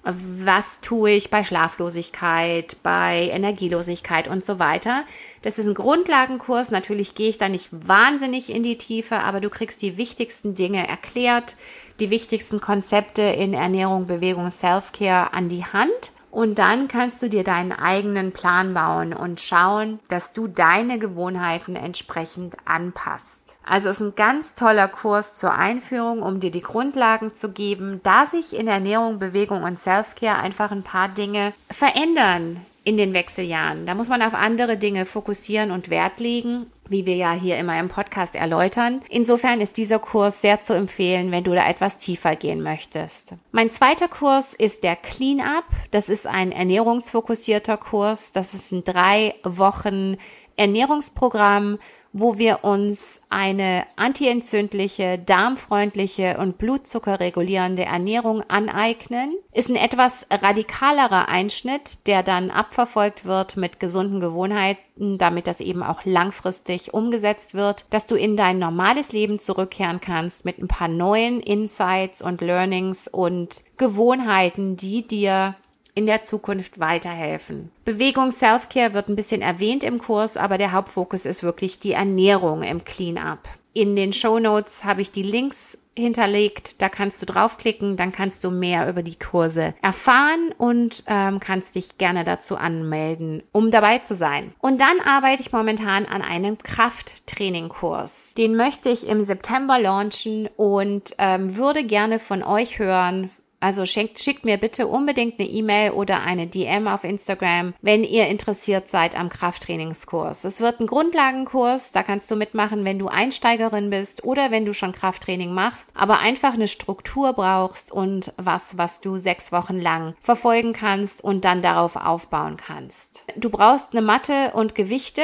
was 0.05 0.81
tue 0.81 1.13
ich 1.13 1.31
bei 1.31 1.45
Schlaflosigkeit, 1.45 2.77
bei 2.83 3.29
Energielosigkeit 3.33 4.27
und 4.27 4.45
so 4.45 4.59
weiter. 4.59 5.05
Das 5.43 5.59
ist 5.59 5.67
ein 5.67 5.75
Grundlagenkurs. 5.75 6.73
Natürlich 6.73 7.15
gehe 7.15 7.29
ich 7.29 7.39
da 7.39 7.49
nicht 7.49 7.69
wahnsinnig 7.71 8.51
in 8.51 8.65
die 8.65 8.79
Tiefe, 8.79 9.19
aber 9.19 9.41
du 9.41 9.49
kriegst 9.49 9.81
die 9.81 9.97
wichtigsten 9.97 10.57
Dinge 10.57 10.89
erklärt, 10.89 11.57
die 12.01 12.11
wichtigsten 12.11 12.61
Konzepte 12.61 13.23
in 13.23 13.55
Ernährung, 13.55 14.07
Bewegung, 14.07 14.51
Self-Care 14.51 15.33
an 15.35 15.49
die 15.49 15.65
Hand 15.65 16.13
Und 16.33 16.59
dann 16.59 16.89
kannst 16.89 17.23
du 17.23 17.29
dir 17.29 17.45
deinen 17.45 17.73
eigenen 17.73 18.33
Plan 18.33 18.73
bauen 18.73 19.13
und 19.13 19.39
schauen, 19.39 20.01
dass 20.09 20.33
du 20.33 20.49
deine 20.49 20.99
Gewohnheiten 20.99 21.77
entsprechend 21.77 22.57
anpasst. 22.65 23.59
Also 23.67 23.91
ist 23.91 24.01
ein 24.01 24.15
ganz 24.15 24.55
toller 24.55 24.89
Kurs 24.89 25.35
zur 25.35 25.53
Einführung, 25.53 26.23
um 26.23 26.41
dir 26.41 26.51
die 26.51 26.63
Grundlagen 26.63 27.35
zu 27.35 27.53
geben, 27.53 28.01
da 28.03 28.25
sich 28.25 28.59
in 28.59 28.67
Ernährung, 28.67 29.19
Bewegung 29.19 29.63
und 29.63 29.79
Selfcare 29.79 30.39
einfach 30.39 30.71
ein 30.71 30.83
paar 30.83 31.09
Dinge 31.09 31.53
verändern 31.71 32.65
in 32.85 32.97
den 32.97 33.15
Wechseljahren. 33.15 33.87
Da 33.87 33.95
muss 33.95 34.09
man 34.09 34.23
auf 34.23 34.35
andere 34.35 34.77
Dinge 34.77 35.07
fokussieren 35.07 35.71
und 35.71 35.89
Wert 35.89 36.19
legen, 36.19 36.67
wie 36.89 37.07
wir 37.07 37.15
ja 37.15 37.33
hier 37.33 37.57
immer 37.59 37.79
im 37.79 37.89
Podcast 37.89 38.35
erläutern. 38.35 39.01
Insofern 39.09 39.61
ist 39.61 39.77
dieser 39.77 39.99
Kurs 39.99 40.43
sehr 40.43 40.61
zu 40.61 40.75
empfehlen, 40.75 41.31
wenn 41.31 41.45
du 41.45 41.55
da 41.55 41.69
etwas 41.69 41.99
tiefer 41.99 42.35
gehen 42.35 42.63
möchtest. 42.63 43.35
Mein 43.53 43.71
zweiter 43.71 44.09
Kurs 44.09 44.53
ist 44.55 44.83
der 44.83 44.97
Clean 44.97 45.41
Up. 45.41 45.65
Das 45.91 46.09
ist 46.09 46.27
ein 46.27 46.53
ernährungsfokussierter 46.53 47.77
Kurs. 47.77 48.33
Das 48.33 48.55
ist 48.55 48.73
ein 48.73 48.85
drei 48.85 49.35
Wochen 49.45 50.17
Ernährungsprogramm, 50.57 51.79
wo 52.13 52.39
wir 52.39 52.63
uns 52.63 53.23
eine 53.31 53.85
antientzündliche, 53.97 55.19
darmfreundliche 55.19 56.37
und 56.39 56.59
blutzuckerregulierende 56.59 57.85
Ernährung 57.85 58.43
aneignen. 58.49 59.35
Ist 59.53 59.71
ein 59.71 59.77
etwas 59.77 60.27
radikalerer 60.31 61.29
Einschnitt, 61.29 62.07
der 62.07 62.23
dann 62.23 62.51
abverfolgt 62.51 63.25
wird 63.25 63.57
mit 63.57 63.81
gesunden 63.81 64.21
Gewohnheiten, 64.21 65.19
damit 65.19 65.47
das 65.47 65.61
eben 65.61 65.83
auch 65.83 66.05
langfristig 66.05 66.93
umgesetzt 66.93 67.55
wird, 67.55 67.87
dass 67.91 68.07
du 68.07 68.15
in 68.15 68.37
dein 68.37 68.59
normales 68.59 69.13
Leben 69.13 69.39
zurückkehren 69.39 70.01
kannst 70.01 70.45
mit 70.45 70.59
ein 70.59 70.69
paar 70.69 70.89
neuen 70.89 71.41
Insights 71.41 72.21
und 72.21 72.41
Learnings 72.41 73.09
und 73.09 73.63
Gewohnheiten, 73.79 74.77
die 74.77 75.07
dir 75.07 75.57
in 75.95 76.07
der 76.07 76.23
Zukunft 76.23 76.81
weiterhelfen. 76.81 77.71
Bewegung 77.85 78.33
Self-Care 78.33 78.95
wird 78.95 79.09
ein 79.09 79.17
bisschen 79.17 79.43
erwähnt 79.43 79.85
im 79.85 79.99
Kurs, 79.99 80.37
aber 80.37 80.59
der 80.59 80.73
Hauptfokus 80.73 81.27
ist 81.27 81.43
wirklich 81.43 81.79
die 81.79 81.93
Ernährung 81.93 82.63
im 82.63 82.85
Clean-up. 82.85 83.49
In 83.75 83.97
den 83.97 84.13
Show 84.13 84.39
Notes 84.39 84.85
habe 84.85 85.01
ich 85.01 85.13
die 85.13 85.23
Links 85.23 85.79
hinterlegt. 85.97 86.81
Da 86.81 86.89
kannst 86.89 87.21
du 87.21 87.27
draufklicken, 87.27 87.97
dann 87.97 88.13
kannst 88.13 88.45
du 88.45 88.51
mehr 88.51 88.89
über 88.89 89.03
die 89.03 89.19
Kurse 89.19 89.75
erfahren 89.83 90.53
und 90.57 91.05
ähm, 91.07 91.41
kannst 91.41 91.75
dich 91.75 91.99
gerne 91.99 92.25
dazu 92.25 92.57
anmelden, 92.57 93.43
um 93.53 93.71
dabei 93.71 93.99
zu 93.99 94.15
sein. 94.15 94.55
Und 94.61 94.81
dann 94.81 95.01
arbeite 95.05 95.43
ich 95.43 95.53
momentan 95.53 96.07
an 96.07 96.23
einem 96.23 96.59
Krafttraining-Kurs. 96.59 98.35
Den 98.35 98.57
möchte 98.57 98.89
ich 98.89 99.07
im 99.07 99.23
September 99.23 99.79
launchen 99.79 100.49
und 100.57 101.15
ähm, 101.19 101.57
würde 101.57 101.85
gerne 101.85 102.19
von 102.19 102.43
euch 102.43 102.79
hören, 102.79 103.31
also 103.63 103.87
schickt, 103.87 104.21
schickt 104.21 104.45
mir 104.45 104.57
bitte 104.57 104.87
unbedingt 104.87 105.39
eine 105.39 105.49
E-Mail 105.49 105.93
oder 105.93 106.23
eine 106.23 106.47
DM 106.47 106.89
auf 106.89 107.05
Instagram, 107.05 107.75
wenn 107.81 108.05
ihr 108.05 108.27
interessiert 108.27 108.89
seid 108.89 109.19
am 109.19 109.29
Krafttrainingskurs. 109.29 110.45
Es 110.45 110.61
wird 110.61 110.81
ein 110.81 110.87
Grundlagenkurs, 110.87 111.93
da 111.93 112.03
kannst 112.03 112.31
du 112.31 112.37
mitmachen, 112.37 112.85
wenn 112.85 112.99
du 112.99 113.09
Einsteigerin 113.09 113.91
bist 113.91 114.25
oder 114.25 114.51
wenn 114.51 114.65
du 114.65 114.75
schon 114.75 114.93
Krafttraining 114.93 115.53
machst, 115.53 115.91
aber 115.95 116.19
einfach 116.19 116.55
eine 116.55 116.69
Struktur 116.69 117.33
brauchst 117.33 117.93
und 117.93 118.33
was, 118.37 118.79
was 118.79 119.01
du 119.01 119.17
sechs 119.17 119.53
Wochen 119.53 119.79
lang 119.79 120.15
verfolgen 120.21 120.73
kannst 120.73 121.23
und 121.23 121.45
dann 121.45 121.63
darauf 121.63 121.97
aufbauen 121.97 122.57
kannst. 122.57 123.25
Du 123.37 123.51
brauchst 123.51 123.93
eine 123.93 124.03
Matte 124.03 124.53
und 124.55 124.75
Gewichte, 124.75 125.23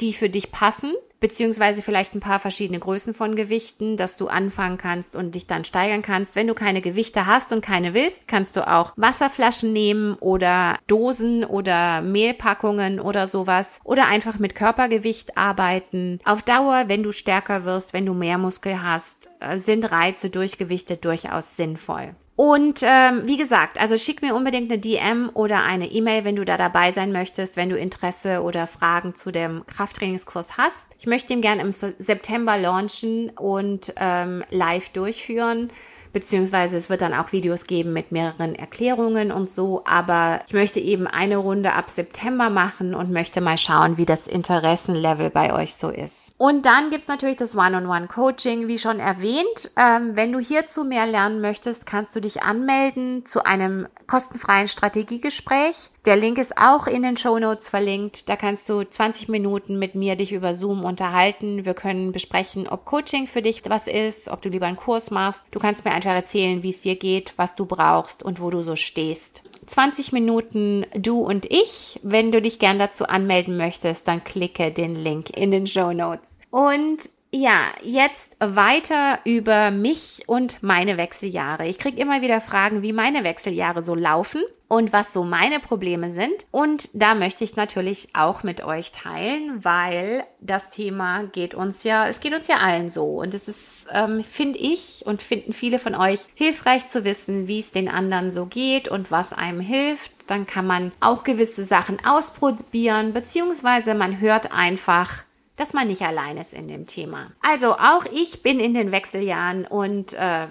die 0.00 0.12
für 0.12 0.28
dich 0.28 0.52
passen 0.52 0.92
beziehungsweise 1.22 1.80
vielleicht 1.80 2.14
ein 2.14 2.20
paar 2.20 2.40
verschiedene 2.40 2.80
Größen 2.80 3.14
von 3.14 3.36
Gewichten, 3.36 3.96
dass 3.96 4.16
du 4.16 4.26
anfangen 4.26 4.76
kannst 4.76 5.16
und 5.16 5.34
dich 5.34 5.46
dann 5.46 5.64
steigern 5.64 6.02
kannst. 6.02 6.36
Wenn 6.36 6.48
du 6.48 6.54
keine 6.54 6.82
Gewichte 6.82 7.26
hast 7.26 7.52
und 7.52 7.64
keine 7.64 7.94
willst, 7.94 8.28
kannst 8.28 8.56
du 8.56 8.68
auch 8.68 8.92
Wasserflaschen 8.96 9.72
nehmen 9.72 10.14
oder 10.14 10.78
Dosen 10.88 11.44
oder 11.44 12.02
Mehlpackungen 12.02 13.00
oder 13.00 13.26
sowas 13.26 13.80
oder 13.84 14.08
einfach 14.08 14.38
mit 14.38 14.54
Körpergewicht 14.56 15.38
arbeiten. 15.38 16.18
Auf 16.24 16.42
Dauer, 16.42 16.84
wenn 16.88 17.04
du 17.04 17.12
stärker 17.12 17.64
wirst, 17.64 17.92
wenn 17.92 18.04
du 18.04 18.14
mehr 18.14 18.36
Muskel 18.36 18.82
hast, 18.82 19.30
äh, 19.38 19.58
sind 19.58 19.90
Reize 19.92 20.28
durch 20.28 20.58
Gewichte 20.58 20.96
durchaus 20.96 21.56
sinnvoll. 21.56 22.16
Und 22.34 22.80
ähm, 22.82 23.22
wie 23.26 23.36
gesagt, 23.36 23.78
also 23.78 23.98
schick 23.98 24.22
mir 24.22 24.34
unbedingt 24.34 24.72
eine 24.72 24.80
DM 24.80 25.30
oder 25.34 25.62
eine 25.64 25.90
E-Mail, 25.90 26.24
wenn 26.24 26.36
du 26.36 26.44
da 26.44 26.56
dabei 26.56 26.90
sein 26.90 27.12
möchtest, 27.12 27.56
wenn 27.56 27.68
du 27.68 27.76
Interesse 27.76 28.42
oder 28.42 28.66
Fragen 28.66 29.14
zu 29.14 29.30
dem 29.30 29.66
Krafttrainingskurs 29.66 30.56
hast. 30.56 30.86
Ich 30.98 31.06
möchte 31.06 31.34
ihn 31.34 31.42
gerne 31.42 31.60
im 31.60 31.72
September 31.72 32.56
launchen 32.56 33.30
und 33.30 33.92
ähm, 33.96 34.42
live 34.50 34.88
durchführen 34.90 35.70
beziehungsweise 36.12 36.76
es 36.76 36.90
wird 36.90 37.00
dann 37.00 37.14
auch 37.14 37.32
Videos 37.32 37.66
geben 37.66 37.92
mit 37.92 38.12
mehreren 38.12 38.54
Erklärungen 38.54 39.32
und 39.32 39.48
so, 39.48 39.82
aber 39.84 40.40
ich 40.46 40.52
möchte 40.52 40.80
eben 40.80 41.06
eine 41.06 41.36
Runde 41.36 41.72
ab 41.72 41.90
September 41.90 42.50
machen 42.50 42.94
und 42.94 43.10
möchte 43.10 43.40
mal 43.40 43.58
schauen, 43.58 43.96
wie 43.96 44.06
das 44.06 44.26
Interessenlevel 44.26 45.30
bei 45.30 45.54
euch 45.54 45.74
so 45.74 45.88
ist. 45.88 46.32
Und 46.38 46.66
dann 46.66 46.90
gibt's 46.90 47.08
natürlich 47.08 47.36
das 47.36 47.56
One-on-One-Coaching, 47.56 48.68
wie 48.68 48.78
schon 48.78 48.98
erwähnt. 48.98 49.70
Ähm, 49.76 50.16
wenn 50.16 50.32
du 50.32 50.38
hierzu 50.38 50.84
mehr 50.84 51.06
lernen 51.06 51.40
möchtest, 51.40 51.86
kannst 51.86 52.14
du 52.16 52.20
dich 52.20 52.42
anmelden 52.42 53.24
zu 53.24 53.44
einem 53.44 53.86
kostenfreien 54.06 54.68
Strategiegespräch. 54.68 55.91
Der 56.04 56.16
Link 56.16 56.38
ist 56.38 56.58
auch 56.58 56.88
in 56.88 57.04
den 57.04 57.16
Show 57.16 57.38
Notes 57.38 57.68
verlinkt. 57.68 58.28
Da 58.28 58.34
kannst 58.34 58.68
du 58.68 58.82
20 58.82 59.28
Minuten 59.28 59.78
mit 59.78 59.94
mir 59.94 60.16
dich 60.16 60.32
über 60.32 60.56
Zoom 60.56 60.84
unterhalten. 60.84 61.64
Wir 61.64 61.74
können 61.74 62.10
besprechen, 62.10 62.66
ob 62.66 62.84
Coaching 62.84 63.28
für 63.28 63.40
dich 63.40 63.62
was 63.68 63.86
ist, 63.86 64.28
ob 64.28 64.42
du 64.42 64.48
lieber 64.48 64.66
einen 64.66 64.76
Kurs 64.76 65.12
machst. 65.12 65.44
Du 65.52 65.60
kannst 65.60 65.84
mir 65.84 65.92
einfach 65.92 66.10
erzählen, 66.10 66.64
wie 66.64 66.70
es 66.70 66.80
dir 66.80 66.96
geht, 66.96 67.34
was 67.36 67.54
du 67.54 67.66
brauchst 67.66 68.24
und 68.24 68.40
wo 68.40 68.50
du 68.50 68.62
so 68.62 68.74
stehst. 68.74 69.44
20 69.66 70.12
Minuten 70.12 70.86
du 70.92 71.20
und 71.20 71.46
ich. 71.48 72.00
Wenn 72.02 72.32
du 72.32 72.42
dich 72.42 72.58
gern 72.58 72.80
dazu 72.80 73.06
anmelden 73.06 73.56
möchtest, 73.56 74.08
dann 74.08 74.24
klicke 74.24 74.72
den 74.72 74.96
Link 74.96 75.30
in 75.30 75.52
den 75.52 75.68
Show 75.68 75.92
Notes. 75.92 76.36
Und 76.50 76.98
ja, 77.30 77.60
jetzt 77.80 78.36
weiter 78.40 79.20
über 79.24 79.70
mich 79.70 80.24
und 80.26 80.64
meine 80.64 80.96
Wechseljahre. 80.96 81.68
Ich 81.68 81.78
kriege 81.78 82.00
immer 82.00 82.22
wieder 82.22 82.40
Fragen, 82.40 82.82
wie 82.82 82.92
meine 82.92 83.22
Wechseljahre 83.22 83.84
so 83.84 83.94
laufen 83.94 84.42
und 84.72 84.90
was 84.90 85.12
so 85.12 85.22
meine 85.22 85.60
Probleme 85.60 86.10
sind. 86.10 86.46
Und 86.50 86.88
da 86.94 87.14
möchte 87.14 87.44
ich 87.44 87.56
natürlich 87.56 88.08
auch 88.14 88.42
mit 88.42 88.64
euch 88.64 88.90
teilen, 88.90 89.62
weil 89.62 90.24
das 90.40 90.70
Thema 90.70 91.24
geht 91.24 91.52
uns 91.52 91.84
ja, 91.84 92.08
es 92.08 92.20
geht 92.20 92.32
uns 92.32 92.48
ja 92.48 92.56
allen 92.56 92.88
so. 92.88 93.20
Und 93.20 93.34
es 93.34 93.48
ist, 93.48 93.88
ähm, 93.92 94.24
finde 94.24 94.58
ich 94.58 95.02
und 95.04 95.20
finden 95.20 95.52
viele 95.52 95.78
von 95.78 95.94
euch 95.94 96.20
hilfreich 96.32 96.88
zu 96.88 97.04
wissen, 97.04 97.48
wie 97.48 97.58
es 97.58 97.72
den 97.72 97.90
anderen 97.90 98.32
so 98.32 98.46
geht 98.46 98.88
und 98.88 99.10
was 99.10 99.34
einem 99.34 99.60
hilft. 99.60 100.10
Dann 100.26 100.46
kann 100.46 100.66
man 100.66 100.90
auch 101.00 101.22
gewisse 101.22 101.64
Sachen 101.64 101.98
ausprobieren, 102.06 103.12
beziehungsweise 103.12 103.94
man 103.94 104.20
hört 104.20 104.54
einfach, 104.54 105.24
dass 105.56 105.74
man 105.74 105.86
nicht 105.86 106.00
allein 106.00 106.38
ist 106.38 106.54
in 106.54 106.68
dem 106.68 106.86
Thema. 106.86 107.30
Also 107.42 107.74
auch 107.74 108.06
ich 108.10 108.42
bin 108.42 108.58
in 108.58 108.72
den 108.72 108.90
Wechseljahren 108.90 109.66
und 109.66 110.14
äh, 110.14 110.46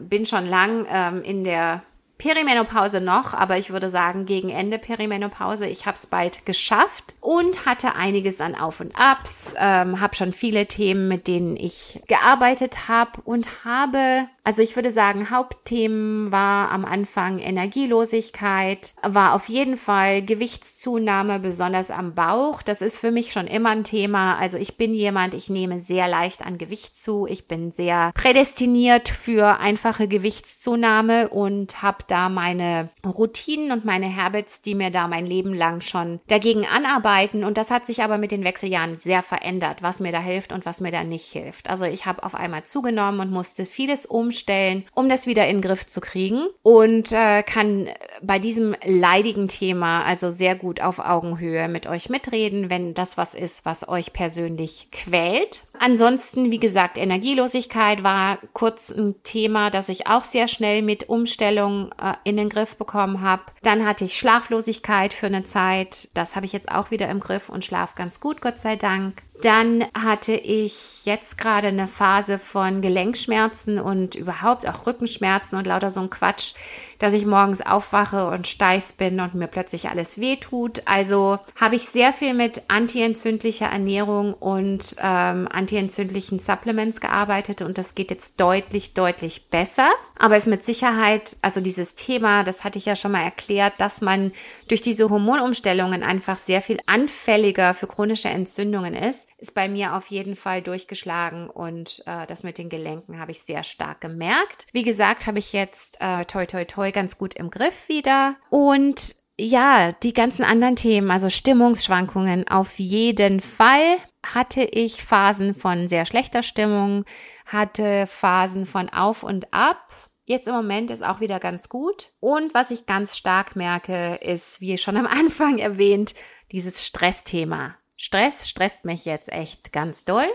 bin 0.00 0.24
schon 0.24 0.48
lang 0.48 0.86
ähm, 0.90 1.20
in 1.20 1.44
der 1.44 1.82
Perimenopause 2.18 3.00
noch, 3.00 3.34
aber 3.34 3.58
ich 3.58 3.70
würde 3.70 3.90
sagen 3.90 4.26
gegen 4.26 4.48
Ende 4.48 4.78
Perimenopause. 4.78 5.66
Ich 5.66 5.86
habe 5.86 5.96
es 5.96 6.06
bald 6.06 6.46
geschafft 6.46 7.14
und 7.20 7.66
hatte 7.66 7.94
einiges 7.94 8.40
an 8.40 8.54
Auf 8.54 8.80
und 8.80 8.98
Abs, 8.98 9.54
ähm, 9.58 10.00
habe 10.00 10.14
schon 10.14 10.32
viele 10.32 10.66
Themen, 10.66 11.08
mit 11.08 11.28
denen 11.28 11.56
ich 11.56 12.00
gearbeitet 12.06 12.88
habe 12.88 13.20
und 13.24 13.64
habe 13.64 14.28
also 14.46 14.62
ich 14.62 14.76
würde 14.76 14.92
sagen, 14.92 15.30
Hauptthemen 15.30 16.30
war 16.30 16.70
am 16.70 16.84
Anfang 16.84 17.40
Energielosigkeit, 17.40 18.94
war 19.02 19.34
auf 19.34 19.48
jeden 19.48 19.76
Fall 19.76 20.22
Gewichtszunahme, 20.22 21.40
besonders 21.40 21.90
am 21.90 22.14
Bauch. 22.14 22.62
Das 22.62 22.80
ist 22.80 22.98
für 22.98 23.10
mich 23.10 23.32
schon 23.32 23.48
immer 23.48 23.70
ein 23.70 23.82
Thema. 23.82 24.38
Also 24.38 24.56
ich 24.56 24.76
bin 24.76 24.94
jemand, 24.94 25.34
ich 25.34 25.50
nehme 25.50 25.80
sehr 25.80 26.06
leicht 26.06 26.46
an 26.46 26.58
Gewicht 26.58 26.96
zu. 26.96 27.26
Ich 27.26 27.48
bin 27.48 27.72
sehr 27.72 28.12
prädestiniert 28.14 29.08
für 29.08 29.58
einfache 29.58 30.06
Gewichtszunahme 30.06 31.28
und 31.28 31.82
habe 31.82 32.04
da 32.08 32.28
meine 32.28 32.88
Routinen 33.04 33.72
und 33.72 33.84
meine 33.84 34.16
Habits, 34.16 34.62
die 34.62 34.74
mir 34.74 34.90
da 34.90 35.08
mein 35.08 35.26
Leben 35.26 35.54
lang 35.54 35.80
schon 35.80 36.20
dagegen 36.28 36.66
anarbeiten. 36.66 37.44
Und 37.44 37.58
das 37.58 37.70
hat 37.70 37.86
sich 37.86 38.02
aber 38.02 38.18
mit 38.18 38.32
den 38.32 38.44
Wechseljahren 38.44 38.98
sehr 38.98 39.22
verändert, 39.22 39.82
was 39.82 40.00
mir 40.00 40.12
da 40.12 40.20
hilft 40.20 40.52
und 40.52 40.66
was 40.66 40.80
mir 40.80 40.90
da 40.90 41.04
nicht 41.04 41.26
hilft. 41.26 41.70
Also 41.70 41.84
ich 41.84 42.06
habe 42.06 42.22
auf 42.22 42.34
einmal 42.34 42.64
zugenommen 42.64 43.20
und 43.20 43.30
musste 43.30 43.64
vieles 43.64 44.06
umstellen 44.06 44.84
um 44.94 45.08
das 45.08 45.26
wieder 45.26 45.46
in 45.46 45.56
den 45.56 45.62
Griff 45.62 45.86
zu 45.86 46.00
kriegen 46.00 46.46
und 46.62 47.12
äh, 47.12 47.42
kann 47.42 47.88
bei 48.22 48.38
diesem 48.38 48.74
leidigen 48.84 49.48
Thema 49.48 50.04
also 50.04 50.30
sehr 50.30 50.56
gut 50.56 50.80
auf 50.80 50.98
Augenhöhe 50.98 51.68
mit 51.68 51.86
euch 51.86 52.08
mitreden, 52.08 52.70
wenn 52.70 52.94
das 52.94 53.16
was 53.16 53.34
ist, 53.34 53.64
was 53.64 53.88
euch 53.88 54.12
persönlich 54.12 54.88
quält. 54.92 55.62
Ansonsten, 55.78 56.50
wie 56.50 56.60
gesagt, 56.60 56.98
Energielosigkeit 56.98 58.02
war 58.02 58.38
kurz 58.52 58.90
ein 58.90 59.22
Thema, 59.22 59.70
das 59.70 59.88
ich 59.88 60.06
auch 60.06 60.24
sehr 60.24 60.48
schnell 60.48 60.82
mit 60.82 61.08
Umstellung 61.08 61.90
äh, 62.00 62.14
in 62.24 62.36
den 62.36 62.48
Griff 62.48 62.76
bekommen 62.76 63.20
habe. 63.20 63.42
Dann 63.62 63.86
hatte 63.86 64.04
ich 64.04 64.18
Schlaflosigkeit 64.18 65.14
für 65.14 65.26
eine 65.26 65.44
Zeit. 65.44 66.08
Das 66.14 66.36
habe 66.36 66.46
ich 66.46 66.52
jetzt 66.52 66.70
auch 66.70 66.90
wieder 66.90 67.08
im 67.08 67.20
Griff 67.20 67.48
und 67.48 67.64
schlaf 67.64 67.94
ganz 67.94 68.20
gut, 68.20 68.40
Gott 68.40 68.58
sei 68.58 68.76
Dank. 68.76 69.22
Dann 69.42 69.84
hatte 69.94 70.32
ich 70.32 71.04
jetzt 71.04 71.36
gerade 71.36 71.68
eine 71.68 71.88
Phase 71.88 72.38
von 72.38 72.80
Gelenkschmerzen 72.80 73.78
und 73.78 74.14
überhaupt 74.14 74.66
auch 74.66 74.86
Rückenschmerzen 74.86 75.58
und 75.58 75.66
lauter 75.66 75.90
so 75.90 76.00
ein 76.00 76.10
Quatsch, 76.10 76.54
dass 76.98 77.12
ich 77.12 77.26
morgens 77.26 77.60
aufwache 77.60 78.26
und 78.28 78.46
steif 78.46 78.94
bin 78.94 79.20
und 79.20 79.34
mir 79.34 79.46
plötzlich 79.46 79.88
alles 79.88 80.18
wehtut. 80.18 80.82
Also 80.86 81.38
habe 81.54 81.76
ich 81.76 81.82
sehr 81.82 82.12
viel 82.12 82.32
mit 82.32 82.62
antientzündlicher 82.68 83.66
Ernährung 83.66 84.32
und 84.32 84.96
ähm, 85.02 85.48
antientzündlichen 85.50 86.38
Supplements 86.38 87.00
gearbeitet 87.00 87.60
und 87.60 87.76
das 87.76 87.94
geht 87.94 88.10
jetzt 88.10 88.40
deutlich, 88.40 88.94
deutlich 88.94 89.48
besser. 89.50 89.90
Aber 90.18 90.36
ist 90.38 90.46
mit 90.46 90.64
Sicherheit, 90.64 91.36
also 91.42 91.60
dieses 91.60 91.94
Thema, 91.94 92.42
das 92.42 92.64
hatte 92.64 92.78
ich 92.78 92.86
ja 92.86 92.96
schon 92.96 93.12
mal 93.12 93.22
erklärt, 93.22 93.74
dass 93.78 94.00
man 94.00 94.32
durch 94.68 94.80
diese 94.80 95.10
Hormonumstellungen 95.10 96.02
einfach 96.02 96.38
sehr 96.38 96.62
viel 96.62 96.78
anfälliger 96.86 97.74
für 97.74 97.86
chronische 97.86 98.28
Entzündungen 98.28 98.94
ist, 98.94 99.25
ist 99.38 99.54
bei 99.54 99.68
mir 99.68 99.94
auf 99.94 100.06
jeden 100.08 100.36
Fall 100.36 100.62
durchgeschlagen 100.62 101.50
und 101.50 102.02
äh, 102.06 102.26
das 102.26 102.42
mit 102.42 102.58
den 102.58 102.68
Gelenken 102.68 103.18
habe 103.18 103.32
ich 103.32 103.40
sehr 103.40 103.62
stark 103.62 104.00
gemerkt. 104.00 104.66
Wie 104.72 104.82
gesagt, 104.82 105.26
habe 105.26 105.38
ich 105.38 105.52
jetzt 105.52 105.98
äh, 106.00 106.24
toi 106.24 106.46
toi 106.46 106.64
toi 106.64 106.90
ganz 106.90 107.18
gut 107.18 107.34
im 107.34 107.50
Griff 107.50 107.88
wieder 107.88 108.36
und 108.50 109.14
ja, 109.38 109.92
die 109.92 110.14
ganzen 110.14 110.44
anderen 110.44 110.76
Themen, 110.76 111.10
also 111.10 111.28
Stimmungsschwankungen 111.28 112.48
auf 112.48 112.78
jeden 112.78 113.40
Fall 113.40 113.98
hatte 114.24 114.62
ich 114.62 115.04
Phasen 115.04 115.54
von 115.54 115.88
sehr 115.88 116.06
schlechter 116.06 116.42
Stimmung, 116.42 117.04
hatte 117.44 118.06
Phasen 118.06 118.64
von 118.64 118.88
auf 118.88 119.22
und 119.22 119.52
ab 119.52 119.86
Jetzt 120.28 120.48
im 120.48 120.54
Moment 120.54 120.90
ist 120.90 121.04
auch 121.04 121.20
wieder 121.20 121.38
ganz 121.38 121.68
gut. 121.68 122.10
Und 122.18 122.52
was 122.52 122.72
ich 122.72 122.86
ganz 122.86 123.16
stark 123.16 123.54
merke, 123.54 124.16
ist, 124.16 124.60
wie 124.60 124.76
schon 124.76 124.96
am 124.96 125.06
Anfang 125.06 125.58
erwähnt, 125.58 126.14
dieses 126.50 126.84
Stressthema. 126.84 127.76
Stress 127.96 128.48
stresst 128.48 128.84
mich 128.84 129.04
jetzt 129.04 129.32
echt 129.32 129.72
ganz 129.72 130.04
doll. 130.04 130.28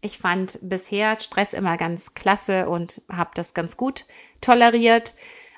Ich 0.00 0.18
fand 0.18 0.58
bisher 0.62 1.18
Stress 1.20 1.52
immer 1.52 1.76
ganz 1.76 2.14
klasse 2.14 2.68
und 2.68 3.00
habe 3.10 3.30
das 3.34 3.54
ganz 3.54 3.76
gut 3.76 4.04
toleriert. 4.40 5.14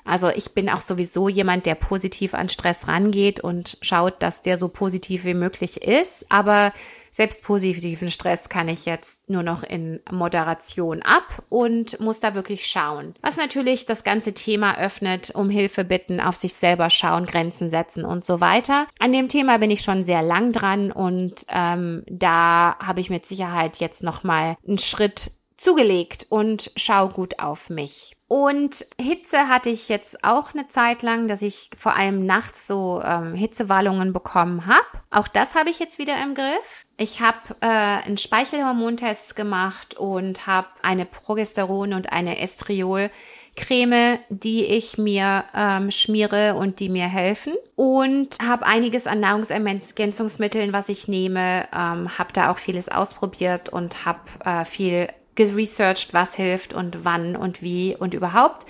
Also 0.09 0.29
ich 0.29 0.53
bin 0.53 0.69
auch 0.69 0.81
sowieso 0.81 1.29
jemand, 1.29 1.67
der 1.67 1.75
positiv 1.75 2.33
an 2.33 2.49
Stress 2.49 2.87
rangeht 2.87 3.39
und 3.39 3.77
schaut, 3.81 4.23
dass 4.23 4.41
der 4.41 4.57
so 4.57 4.67
positiv 4.67 5.23
wie 5.23 5.35
möglich 5.35 5.83
ist. 5.83 6.25
Aber 6.31 6.73
selbst 7.11 7.43
positiven 7.43 8.09
Stress 8.09 8.49
kann 8.49 8.69
ich 8.69 8.85
jetzt 8.85 9.29
nur 9.29 9.43
noch 9.43 9.61
in 9.61 9.99
Moderation 10.11 11.03
ab 11.03 11.43
und 11.49 11.99
muss 11.99 12.19
da 12.19 12.33
wirklich 12.33 12.65
schauen. 12.65 13.13
Was 13.21 13.37
natürlich 13.37 13.85
das 13.85 14.03
ganze 14.03 14.33
Thema 14.33 14.79
öffnet, 14.79 15.29
um 15.35 15.51
Hilfe 15.51 15.83
bitten, 15.83 16.19
auf 16.19 16.35
sich 16.35 16.55
selber 16.55 16.89
schauen, 16.89 17.27
Grenzen 17.27 17.69
setzen 17.69 18.03
und 18.03 18.25
so 18.25 18.41
weiter. 18.41 18.87
An 18.97 19.13
dem 19.13 19.27
Thema 19.27 19.59
bin 19.59 19.69
ich 19.69 19.81
schon 19.81 20.05
sehr 20.05 20.23
lang 20.23 20.53
dran 20.53 20.91
und 20.91 21.45
ähm, 21.49 22.03
da 22.07 22.77
habe 22.79 22.99
ich 22.99 23.11
mit 23.11 23.27
Sicherheit 23.27 23.77
jetzt 23.77 24.01
noch 24.01 24.23
mal 24.23 24.57
einen 24.67 24.79
Schritt 24.79 25.31
zugelegt 25.55 26.25
und 26.29 26.71
schau 26.75 27.09
gut 27.09 27.37
auf 27.39 27.69
mich. 27.69 28.15
Und 28.29 28.85
Hitze 29.01 29.49
hatte 29.49 29.71
ich 29.71 29.89
jetzt 29.89 30.23
auch 30.23 30.53
eine 30.53 30.67
Zeit 30.67 31.01
lang, 31.01 31.27
dass 31.27 31.41
ich 31.41 31.71
vor 31.75 31.95
allem 31.95 32.27
nachts 32.27 32.67
so 32.67 33.01
ähm, 33.03 33.33
Hitzewallungen 33.33 34.13
bekommen 34.13 34.67
habe. 34.67 34.85
Auch 35.09 35.27
das 35.27 35.55
habe 35.55 35.71
ich 35.71 35.79
jetzt 35.79 35.97
wieder 35.97 36.13
im 36.21 36.35
Griff. 36.35 36.85
Ich 36.95 37.21
habe 37.21 37.37
äh, 37.61 37.65
einen 37.65 38.19
Speichelhormontest 38.19 39.35
gemacht 39.35 39.97
und 39.97 40.45
habe 40.45 40.67
eine 40.83 41.05
Progesteron 41.05 41.93
und 41.93 42.11
eine 42.13 42.39
Estriol 42.39 43.09
Creme, 43.55 44.19
die 44.29 44.63
ich 44.63 44.99
mir 44.99 45.45
ähm, 45.55 45.89
schmiere 45.89 46.53
und 46.53 46.79
die 46.79 46.89
mir 46.89 47.07
helfen. 47.07 47.53
Und 47.75 48.37
habe 48.43 48.63
einiges 48.67 49.07
an 49.07 49.21
Nahrungsergänzungsmitteln, 49.21 50.71
was 50.71 50.89
ich 50.89 51.07
nehme. 51.07 51.67
Ähm, 51.73 52.15
habe 52.19 52.31
da 52.33 52.51
auch 52.51 52.59
vieles 52.59 52.89
ausprobiert 52.89 53.69
und 53.69 54.05
habe 54.05 54.19
äh, 54.45 54.65
viel 54.65 55.07
geresearched, 55.39 56.13
was 56.13 56.35
hilft 56.35 56.73
und 56.73 57.05
wann 57.05 57.37
und 57.37 57.61
wie 57.61 57.95
und 57.97 58.13
überhaupt. 58.13 58.65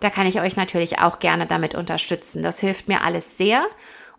Da 0.00 0.08
kann 0.08 0.26
ich 0.26 0.40
euch 0.40 0.56
natürlich 0.56 0.98
auch 0.98 1.18
gerne 1.18 1.46
damit 1.46 1.74
unterstützen. 1.74 2.42
Das 2.42 2.60
hilft 2.60 2.88
mir 2.88 3.02
alles 3.02 3.36
sehr. 3.36 3.62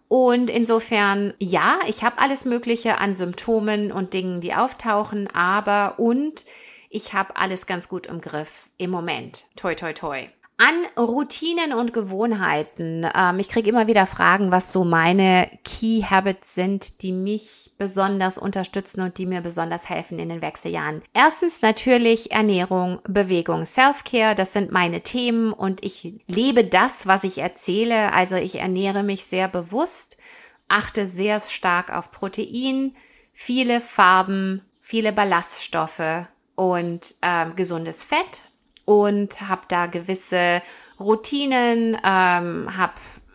Und 0.08 0.52
insofern, 0.52 1.34
ja, 1.40 1.80
ich 1.88 2.04
habe 2.04 2.20
alles 2.20 2.46
Mögliche 2.46 3.00
an 3.00 3.16
Symptomen 3.16 3.92
und 3.92 4.14
Dingen, 4.14 4.40
die 4.40 4.54
auftauchen, 4.54 5.28
aber 5.34 5.96
und 5.98 6.46
ich 6.92 7.14
habe 7.14 7.36
alles 7.38 7.66
ganz 7.66 7.90
gut 7.90 8.06
im 8.06 8.22
Griff 8.22 8.70
im 8.78 8.92
Moment. 8.92 9.46
Toi, 9.56 9.74
toi, 9.74 9.94
toi 9.94 10.28
an 10.58 10.86
Routinen 10.98 11.74
und 11.74 11.94
Gewohnheiten. 11.94 13.06
Ähm, 13.14 13.40
ich 13.40 13.50
kriege 13.50 13.70
immer 13.70 13.88
wieder 13.88 14.06
Fragen, 14.06 14.52
was 14.52 14.72
so 14.72 14.86
meine 14.86 15.50
Key 15.66 16.02
Habits 16.02 16.56
sind, 16.56 17.02
die 17.02 17.12
mich 17.12 17.74
besonders 17.78 18.38
unterstützen 18.38 19.02
und 19.02 19.18
die 19.18 19.26
mir 19.26 19.42
besonders 19.42 19.90
helfen 19.90 20.18
in 20.18 20.30
den 20.30 20.42
Wechseljahren. 20.42 21.02
Erstens 21.14 21.62
natürlich 21.62 22.32
Ernährung, 22.32 23.00
Bewegung, 23.04 23.66
Self-Care. 23.66 24.36
Das 24.36 24.54
sind 24.54 24.72
meine 24.72 25.02
Themen 25.02 25.52
und 25.52 25.84
ich 25.84 26.14
lebe 26.28 26.64
das, 26.64 27.06
was 27.06 27.26
ich 27.26 27.40
erzähle. 27.40 28.14
Also 28.14 28.36
ich 28.36 28.56
ernähre 28.56 29.04
mich 29.04 29.26
sehr 29.26 29.50
bewusst, 29.50 30.18
achte 30.70 31.06
sehr 31.06 31.42
stark 31.42 31.92
auf 31.92 32.12
Protein, 32.12 32.96
viele 33.34 33.82
Farben, 33.82 34.62
viele 34.80 35.12
Ballaststoffe 35.12 36.26
und 36.56 37.16
ähm, 37.22 37.58
gesundes 37.58 38.06
Fett 38.06 38.45
und 38.86 39.42
habe 39.42 39.64
da 39.68 39.88
gewisse 39.88 40.62
Routinen, 41.00 41.98
ähm, 42.04 42.78
habe 42.78 42.94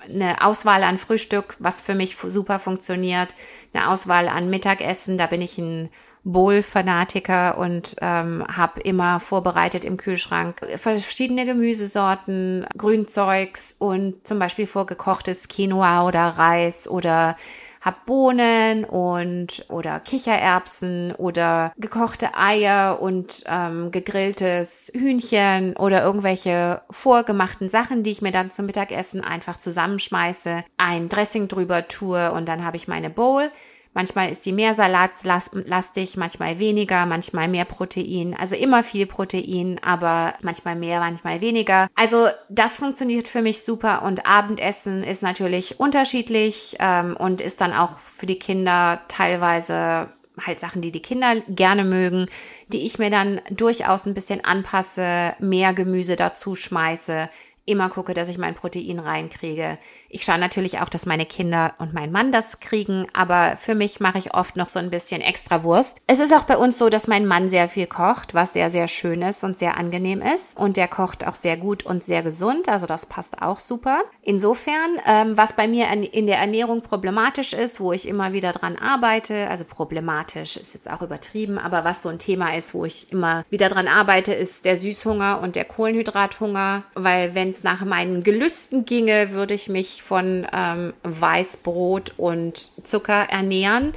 eine 0.08 0.42
Auswahl 0.42 0.82
an 0.82 0.98
Frühstück, 0.98 1.56
was 1.58 1.82
für 1.82 1.94
mich 1.94 2.16
super 2.16 2.58
funktioniert, 2.58 3.34
eine 3.74 3.90
Auswahl 3.90 4.28
an 4.28 4.48
Mittagessen, 4.48 5.18
da 5.18 5.26
bin 5.26 5.42
ich 5.42 5.58
ein 5.58 5.90
Bowl-Fanatiker 6.24 7.56
und 7.58 7.96
ähm, 8.00 8.44
habe 8.46 8.80
immer 8.80 9.20
vorbereitet 9.20 9.84
im 9.84 9.96
Kühlschrank 9.96 10.60
verschiedene 10.76 11.46
Gemüsesorten, 11.46 12.66
Grünzeugs 12.76 13.74
und 13.78 14.26
zum 14.26 14.38
Beispiel 14.38 14.66
vorgekochtes 14.66 15.48
Quinoa 15.48 16.06
oder 16.06 16.26
Reis 16.26 16.88
oder 16.88 17.36
hab 17.80 18.06
Bohnen 18.06 18.84
und 18.84 19.64
oder 19.68 20.00
Kichererbsen 20.00 21.12
oder 21.12 21.72
gekochte 21.78 22.34
Eier 22.36 23.00
und 23.00 23.44
ähm, 23.46 23.90
gegrilltes 23.90 24.90
Hühnchen 24.94 25.76
oder 25.76 26.02
irgendwelche 26.02 26.82
vorgemachten 26.90 27.70
Sachen, 27.70 28.02
die 28.02 28.10
ich 28.10 28.22
mir 28.22 28.32
dann 28.32 28.50
zum 28.50 28.66
Mittagessen 28.66 29.22
einfach 29.22 29.56
zusammenschmeiße, 29.56 30.64
ein 30.76 31.08
Dressing 31.08 31.48
drüber 31.48 31.88
tue 31.88 32.32
und 32.32 32.48
dann 32.48 32.64
habe 32.64 32.76
ich 32.76 32.88
meine 32.88 33.10
Bowl. 33.10 33.50
Manchmal 33.92 34.30
ist 34.30 34.46
die 34.46 34.52
mehr 34.52 34.74
salatlastig, 34.74 36.16
manchmal 36.16 36.60
weniger, 36.60 37.06
manchmal 37.06 37.48
mehr 37.48 37.64
Protein. 37.64 38.36
Also 38.38 38.54
immer 38.54 38.84
viel 38.84 39.06
Protein, 39.06 39.80
aber 39.82 40.34
manchmal 40.42 40.76
mehr, 40.76 41.00
manchmal 41.00 41.40
weniger. 41.40 41.88
Also 41.96 42.28
das 42.48 42.76
funktioniert 42.76 43.26
für 43.26 43.42
mich 43.42 43.64
super 43.64 44.02
und 44.02 44.26
Abendessen 44.26 45.02
ist 45.02 45.22
natürlich 45.22 45.80
unterschiedlich 45.80 46.76
ähm, 46.78 47.16
und 47.16 47.40
ist 47.40 47.60
dann 47.60 47.72
auch 47.72 47.98
für 47.98 48.26
die 48.26 48.38
Kinder 48.38 49.00
teilweise 49.08 50.08
halt 50.46 50.60
Sachen, 50.60 50.82
die 50.82 50.92
die 50.92 51.02
Kinder 51.02 51.40
gerne 51.48 51.84
mögen, 51.84 52.26
die 52.68 52.86
ich 52.86 52.98
mir 52.98 53.10
dann 53.10 53.40
durchaus 53.50 54.06
ein 54.06 54.14
bisschen 54.14 54.44
anpasse, 54.44 55.34
mehr 55.40 55.74
Gemüse 55.74 56.16
dazu 56.16 56.54
schmeiße, 56.54 57.28
immer 57.66 57.88
gucke, 57.88 58.14
dass 58.14 58.28
ich 58.28 58.38
mein 58.38 58.54
Protein 58.54 58.98
reinkriege. 58.98 59.78
Ich 60.12 60.24
schaue 60.24 60.38
natürlich 60.38 60.80
auch, 60.80 60.88
dass 60.88 61.06
meine 61.06 61.24
Kinder 61.24 61.72
und 61.78 61.94
mein 61.94 62.10
Mann 62.10 62.32
das 62.32 62.58
kriegen, 62.58 63.06
aber 63.12 63.56
für 63.56 63.76
mich 63.76 64.00
mache 64.00 64.18
ich 64.18 64.34
oft 64.34 64.56
noch 64.56 64.68
so 64.68 64.80
ein 64.80 64.90
bisschen 64.90 65.20
extra 65.20 65.62
Wurst. 65.62 66.02
Es 66.08 66.18
ist 66.18 66.34
auch 66.34 66.42
bei 66.42 66.56
uns 66.56 66.78
so, 66.78 66.88
dass 66.88 67.06
mein 67.06 67.26
Mann 67.26 67.48
sehr 67.48 67.68
viel 67.68 67.86
kocht, 67.86 68.34
was 68.34 68.52
sehr, 68.52 68.70
sehr 68.70 68.88
schön 68.88 69.22
ist 69.22 69.44
und 69.44 69.56
sehr 69.56 69.76
angenehm 69.76 70.20
ist. 70.20 70.56
Und 70.58 70.76
der 70.76 70.88
kocht 70.88 71.24
auch 71.24 71.36
sehr 71.36 71.56
gut 71.56 71.86
und 71.86 72.02
sehr 72.02 72.24
gesund, 72.24 72.68
also 72.68 72.86
das 72.86 73.06
passt 73.06 73.40
auch 73.40 73.60
super. 73.60 74.00
Insofern, 74.22 75.00
ähm, 75.06 75.36
was 75.36 75.52
bei 75.52 75.68
mir 75.68 75.86
in 75.88 76.26
der 76.26 76.38
Ernährung 76.38 76.82
problematisch 76.82 77.52
ist, 77.52 77.78
wo 77.78 77.92
ich 77.92 78.08
immer 78.08 78.32
wieder 78.32 78.50
dran 78.50 78.76
arbeite, 78.76 79.48
also 79.48 79.64
problematisch 79.64 80.56
ist 80.56 80.74
jetzt 80.74 80.90
auch 80.90 81.02
übertrieben, 81.02 81.56
aber 81.56 81.84
was 81.84 82.02
so 82.02 82.08
ein 82.08 82.18
Thema 82.18 82.56
ist, 82.56 82.74
wo 82.74 82.84
ich 82.84 83.12
immer 83.12 83.44
wieder 83.48 83.68
dran 83.68 83.86
arbeite, 83.86 84.34
ist 84.34 84.64
der 84.64 84.76
Süßhunger 84.76 85.40
und 85.40 85.54
der 85.54 85.66
Kohlenhydrathunger, 85.66 86.82
weil 86.94 87.36
wenn 87.36 87.50
es 87.50 87.62
nach 87.62 87.84
meinen 87.84 88.24
Gelüsten 88.24 88.84
ginge, 88.84 89.30
würde 89.30 89.54
ich 89.54 89.68
mich 89.68 89.99
von 90.00 90.46
ähm, 90.52 90.92
Weißbrot 91.02 92.14
und 92.16 92.56
Zucker 92.86 93.28
ernähren. 93.30 93.92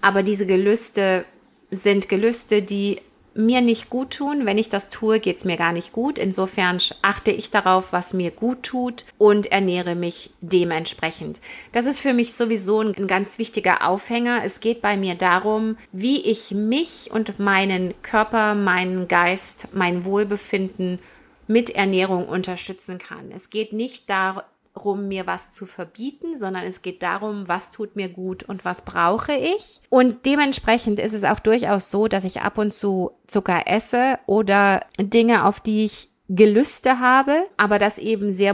Aber 0.00 0.22
diese 0.22 0.46
Gelüste 0.46 1.24
sind 1.70 2.08
Gelüste, 2.08 2.62
die 2.62 3.00
mir 3.38 3.60
nicht 3.60 3.88
gut 3.88 4.10
tun. 4.10 4.46
Wenn 4.46 4.58
ich 4.58 4.68
das 4.68 4.90
tue, 4.90 5.20
geht's 5.20 5.44
mir 5.44 5.56
gar 5.56 5.72
nicht 5.72 5.92
gut. 5.92 6.18
Insofern 6.18 6.78
achte 7.02 7.30
ich 7.30 7.50
darauf, 7.50 7.92
was 7.92 8.12
mir 8.12 8.30
gut 8.32 8.64
tut 8.64 9.04
und 9.16 9.46
ernähre 9.46 9.94
mich 9.94 10.30
dementsprechend. 10.40 11.40
Das 11.72 11.86
ist 11.86 12.00
für 12.00 12.12
mich 12.12 12.34
sowieso 12.34 12.80
ein 12.80 13.06
ganz 13.06 13.38
wichtiger 13.38 13.86
Aufhänger. 13.86 14.42
Es 14.44 14.60
geht 14.60 14.82
bei 14.82 14.96
mir 14.96 15.14
darum, 15.14 15.76
wie 15.92 16.20
ich 16.22 16.50
mich 16.50 17.10
und 17.12 17.38
meinen 17.38 17.94
Körper, 18.02 18.54
meinen 18.56 19.06
Geist, 19.06 19.68
mein 19.72 20.04
Wohlbefinden 20.04 20.98
mit 21.46 21.70
Ernährung 21.70 22.28
unterstützen 22.28 22.98
kann. 22.98 23.30
Es 23.32 23.50
geht 23.50 23.72
nicht 23.72 24.10
darum, 24.10 24.42
darum, 24.78 25.08
mir 25.08 25.26
was 25.26 25.50
zu 25.50 25.66
verbieten, 25.66 26.38
sondern 26.38 26.64
es 26.64 26.82
geht 26.82 27.02
darum, 27.02 27.48
was 27.48 27.70
tut 27.70 27.96
mir 27.96 28.08
gut 28.08 28.44
und 28.44 28.64
was 28.64 28.82
brauche 28.82 29.34
ich. 29.34 29.80
Und 29.90 30.24
dementsprechend 30.24 31.00
ist 31.00 31.14
es 31.14 31.24
auch 31.24 31.40
durchaus 31.40 31.90
so, 31.90 32.06
dass 32.06 32.24
ich 32.24 32.42
ab 32.42 32.58
und 32.58 32.72
zu 32.72 33.10
Zucker 33.26 33.62
esse 33.66 34.18
oder 34.26 34.80
Dinge, 34.98 35.44
auf 35.44 35.60
die 35.60 35.84
ich 35.84 36.10
Gelüste 36.28 37.00
habe, 37.00 37.44
aber 37.56 37.78
das 37.78 37.98
eben 37.98 38.30
sehr 38.30 38.52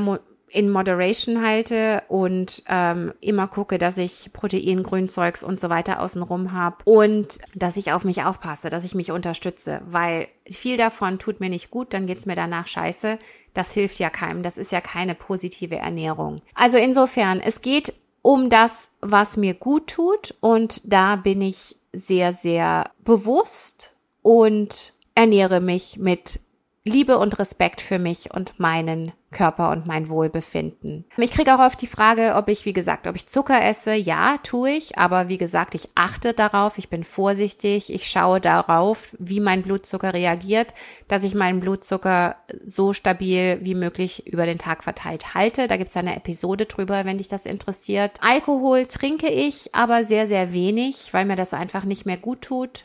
in 0.55 0.71
Moderation 0.71 1.45
halte 1.45 2.05
und 2.07 2.63
ähm, 2.69 3.13
immer 3.21 3.49
gucke, 3.49 3.77
dass 3.77 3.99
ich 3.99 4.31
Protein, 4.33 4.85
Grünzeugs 4.85 5.43
und 5.43 5.59
so 5.59 5.69
weiter 5.69 6.01
außenrum 6.01 6.53
habe 6.53 6.77
und 6.85 7.39
dass 7.57 7.77
ich 7.77 7.93
auf 7.93 8.05
mich 8.05 8.23
aufpasse, 8.23 8.71
dass 8.71 8.85
ich 8.85 8.95
mich 8.95 9.11
unterstütze, 9.11 9.81
weil 9.85 10.29
viel 10.49 10.77
davon 10.77 11.19
tut 11.19 11.41
mir 11.41 11.51
nicht 11.51 11.73
gut, 11.73 11.93
dann 11.93 12.07
geht's 12.07 12.25
mir 12.25 12.37
danach 12.37 12.69
scheiße. 12.69 13.19
Das 13.53 13.73
hilft 13.73 13.99
ja 13.99 14.11
keinem, 14.11 14.45
das 14.45 14.57
ist 14.57 14.71
ja 14.71 14.81
keine 14.81 15.17
positive 15.17 15.77
Ernährung. 15.77 16.41
Also 16.55 16.79
insofern, 16.79 17.41
es 17.41 17.61
geht 17.61 17.93
um 18.23 18.49
das, 18.49 18.91
was 19.01 19.37
mir 19.37 19.55
gut 19.55 19.89
tut 19.89 20.37
und 20.39 20.93
da 20.93 21.17
bin 21.17 21.43
ich 21.43 21.77
sehr, 21.93 22.33
sehr 22.33 22.93
bewusst 23.05 23.93
und 24.23 24.93
ernähre 25.17 25.61
mich 25.61 25.99
mit 25.99 26.39
Liebe 26.87 27.17
und 27.17 27.39
Respekt 27.39 27.81
für 27.81 27.99
mich 27.99 28.35
und 28.35 28.61
meinen 28.61 29.13
Körper 29.31 29.71
und 29.71 29.87
mein 29.87 30.11
Wohlbefinden. 30.11 31.07
Ich 31.17 31.31
kriege 31.31 31.55
auch 31.55 31.59
oft 31.59 31.81
die 31.81 31.87
Frage, 31.87 32.35
ob 32.35 32.49
ich, 32.51 32.67
wie 32.67 32.75
gesagt, 32.75 33.07
ob 33.07 33.17
ich 33.17 33.27
Zucker 33.27 33.65
esse. 33.65 33.95
Ja, 33.95 34.37
tue 34.43 34.73
ich, 34.73 34.99
aber 34.99 35.31
wie 35.31 35.39
gesagt, 35.39 35.75
ich 35.75 35.89
achte 35.95 36.35
darauf, 36.35 36.77
ich 36.77 36.91
bin 36.91 37.03
vorsichtig, 37.03 37.91
ich 37.91 38.07
schaue 38.11 38.39
darauf, 38.39 39.17
wie 39.19 39.41
mein 39.41 39.63
Blutzucker 39.63 40.13
reagiert, 40.13 40.75
dass 41.09 41.25
ich 41.25 41.35
meinen 41.35 41.61
Blutzucker 41.61 42.37
so 42.63 42.93
stabil 42.93 43.61
wie 43.63 43.75
möglich 43.75 44.27
über 44.27 44.45
den 44.45 44.59
Tag 44.59 44.85
verteilt 44.85 45.35
halte. 45.35 45.69
Da 45.69 45.79
gibt 45.79 45.89
es 45.89 45.97
eine 45.97 46.15
Episode 46.15 46.67
drüber, 46.67 47.07
wenn 47.07 47.17
dich 47.17 47.29
das 47.29 47.47
interessiert. 47.47 48.19
Alkohol 48.21 48.85
trinke 48.85 49.29
ich, 49.29 49.75
aber 49.75 50.05
sehr, 50.05 50.27
sehr 50.27 50.53
wenig, 50.53 51.15
weil 51.15 51.25
mir 51.25 51.37
das 51.37 51.55
einfach 51.55 51.85
nicht 51.85 52.05
mehr 52.05 52.19
gut 52.19 52.43
tut 52.43 52.85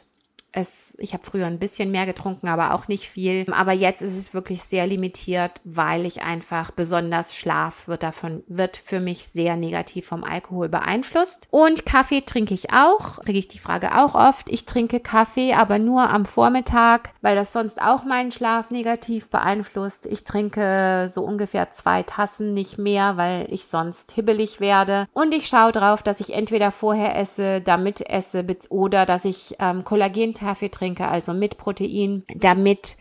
es, 0.51 0.95
ich 0.99 1.13
habe 1.13 1.23
früher 1.23 1.45
ein 1.45 1.59
bisschen 1.59 1.91
mehr 1.91 2.05
getrunken, 2.05 2.47
aber 2.47 2.73
auch 2.73 2.87
nicht 2.87 3.07
viel. 3.07 3.45
Aber 3.51 3.73
jetzt 3.73 4.01
ist 4.01 4.17
es 4.17 4.33
wirklich 4.33 4.61
sehr 4.63 4.87
limitiert, 4.87 5.61
weil 5.63 6.05
ich 6.05 6.23
einfach 6.23 6.71
besonders 6.71 7.35
Schlaf 7.35 7.87
wird 7.87 8.03
davon, 8.03 8.43
wird 8.47 8.77
für 8.77 8.99
mich 8.99 9.27
sehr 9.27 9.55
negativ 9.55 10.07
vom 10.07 10.23
Alkohol 10.23 10.69
beeinflusst. 10.69 11.47
Und 11.51 11.85
Kaffee 11.85 12.21
trinke 12.21 12.53
ich 12.53 12.71
auch. 12.71 13.19
Kriege 13.19 13.39
ich 13.39 13.47
die 13.47 13.59
Frage 13.59 13.97
auch 13.97 14.15
oft. 14.15 14.49
Ich 14.49 14.65
trinke 14.65 14.99
Kaffee, 14.99 15.53
aber 15.53 15.77
nur 15.77 16.09
am 16.09 16.25
Vormittag, 16.25 17.11
weil 17.21 17.35
das 17.35 17.53
sonst 17.53 17.81
auch 17.81 18.03
meinen 18.03 18.31
Schlaf 18.31 18.71
negativ 18.71 19.29
beeinflusst. 19.29 20.05
Ich 20.07 20.23
trinke 20.23 21.07
so 21.09 21.23
ungefähr 21.23 21.71
zwei 21.71 22.03
Tassen, 22.03 22.53
nicht 22.53 22.77
mehr, 22.77 23.17
weil 23.17 23.47
ich 23.49 23.67
sonst 23.67 24.11
hibbelig 24.11 24.59
werde. 24.59 25.07
Und 25.13 25.33
ich 25.33 25.47
schaue 25.47 25.71
drauf, 25.71 26.01
dass 26.01 26.19
ich 26.19 26.33
entweder 26.33 26.71
vorher 26.71 27.15
esse, 27.15 27.61
damit 27.61 28.01
esse, 28.09 28.45
oder 28.69 29.05
dass 29.05 29.25
ich 29.25 29.55
ähm, 29.59 29.83
Kollagen 29.83 30.33
Kaffee 30.39 30.69
trinke, 30.69 31.07
also 31.07 31.33
mit 31.33 31.57
Protein, 31.57 32.23
damit 32.35 32.97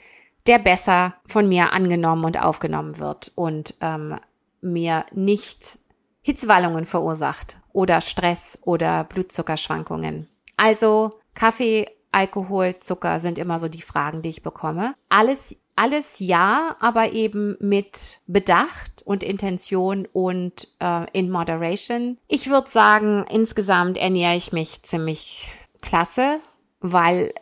der 0.46 0.58
besser 0.58 1.14
von 1.26 1.48
mir 1.48 1.72
angenommen 1.72 2.24
und 2.24 2.40
aufgenommen 2.42 2.98
wird 2.98 3.32
und 3.34 3.74
ähm, 3.80 4.16
mir 4.60 5.04
nicht 5.12 5.78
Hitzwallungen 6.22 6.84
verursacht 6.84 7.58
oder 7.72 8.00
Stress 8.00 8.58
oder 8.62 9.04
Blutzuckerschwankungen. 9.04 10.28
Also 10.56 11.20
Kaffee, 11.34 11.86
Alkohol, 12.10 12.78
Zucker 12.80 13.20
sind 13.20 13.38
immer 13.38 13.58
so 13.58 13.68
die 13.68 13.82
Fragen, 13.82 14.22
die 14.22 14.30
ich 14.30 14.42
bekomme. 14.42 14.94
Alles 15.08 15.56
alles 15.78 16.18
ja, 16.18 16.74
aber 16.80 17.12
eben 17.12 17.56
mit 17.60 18.18
Bedacht 18.26 19.02
und 19.04 19.22
Intention 19.22 20.08
und 20.12 20.66
äh, 20.80 21.06
in 21.12 21.30
Moderation. 21.30 22.18
Ich 22.26 22.50
würde 22.50 22.68
sagen, 22.68 23.24
insgesamt 23.30 23.96
ernähre 23.96 24.34
ich 24.34 24.50
mich 24.50 24.82
ziemlich 24.82 25.48
klasse 25.80 26.40
weil 26.80 27.32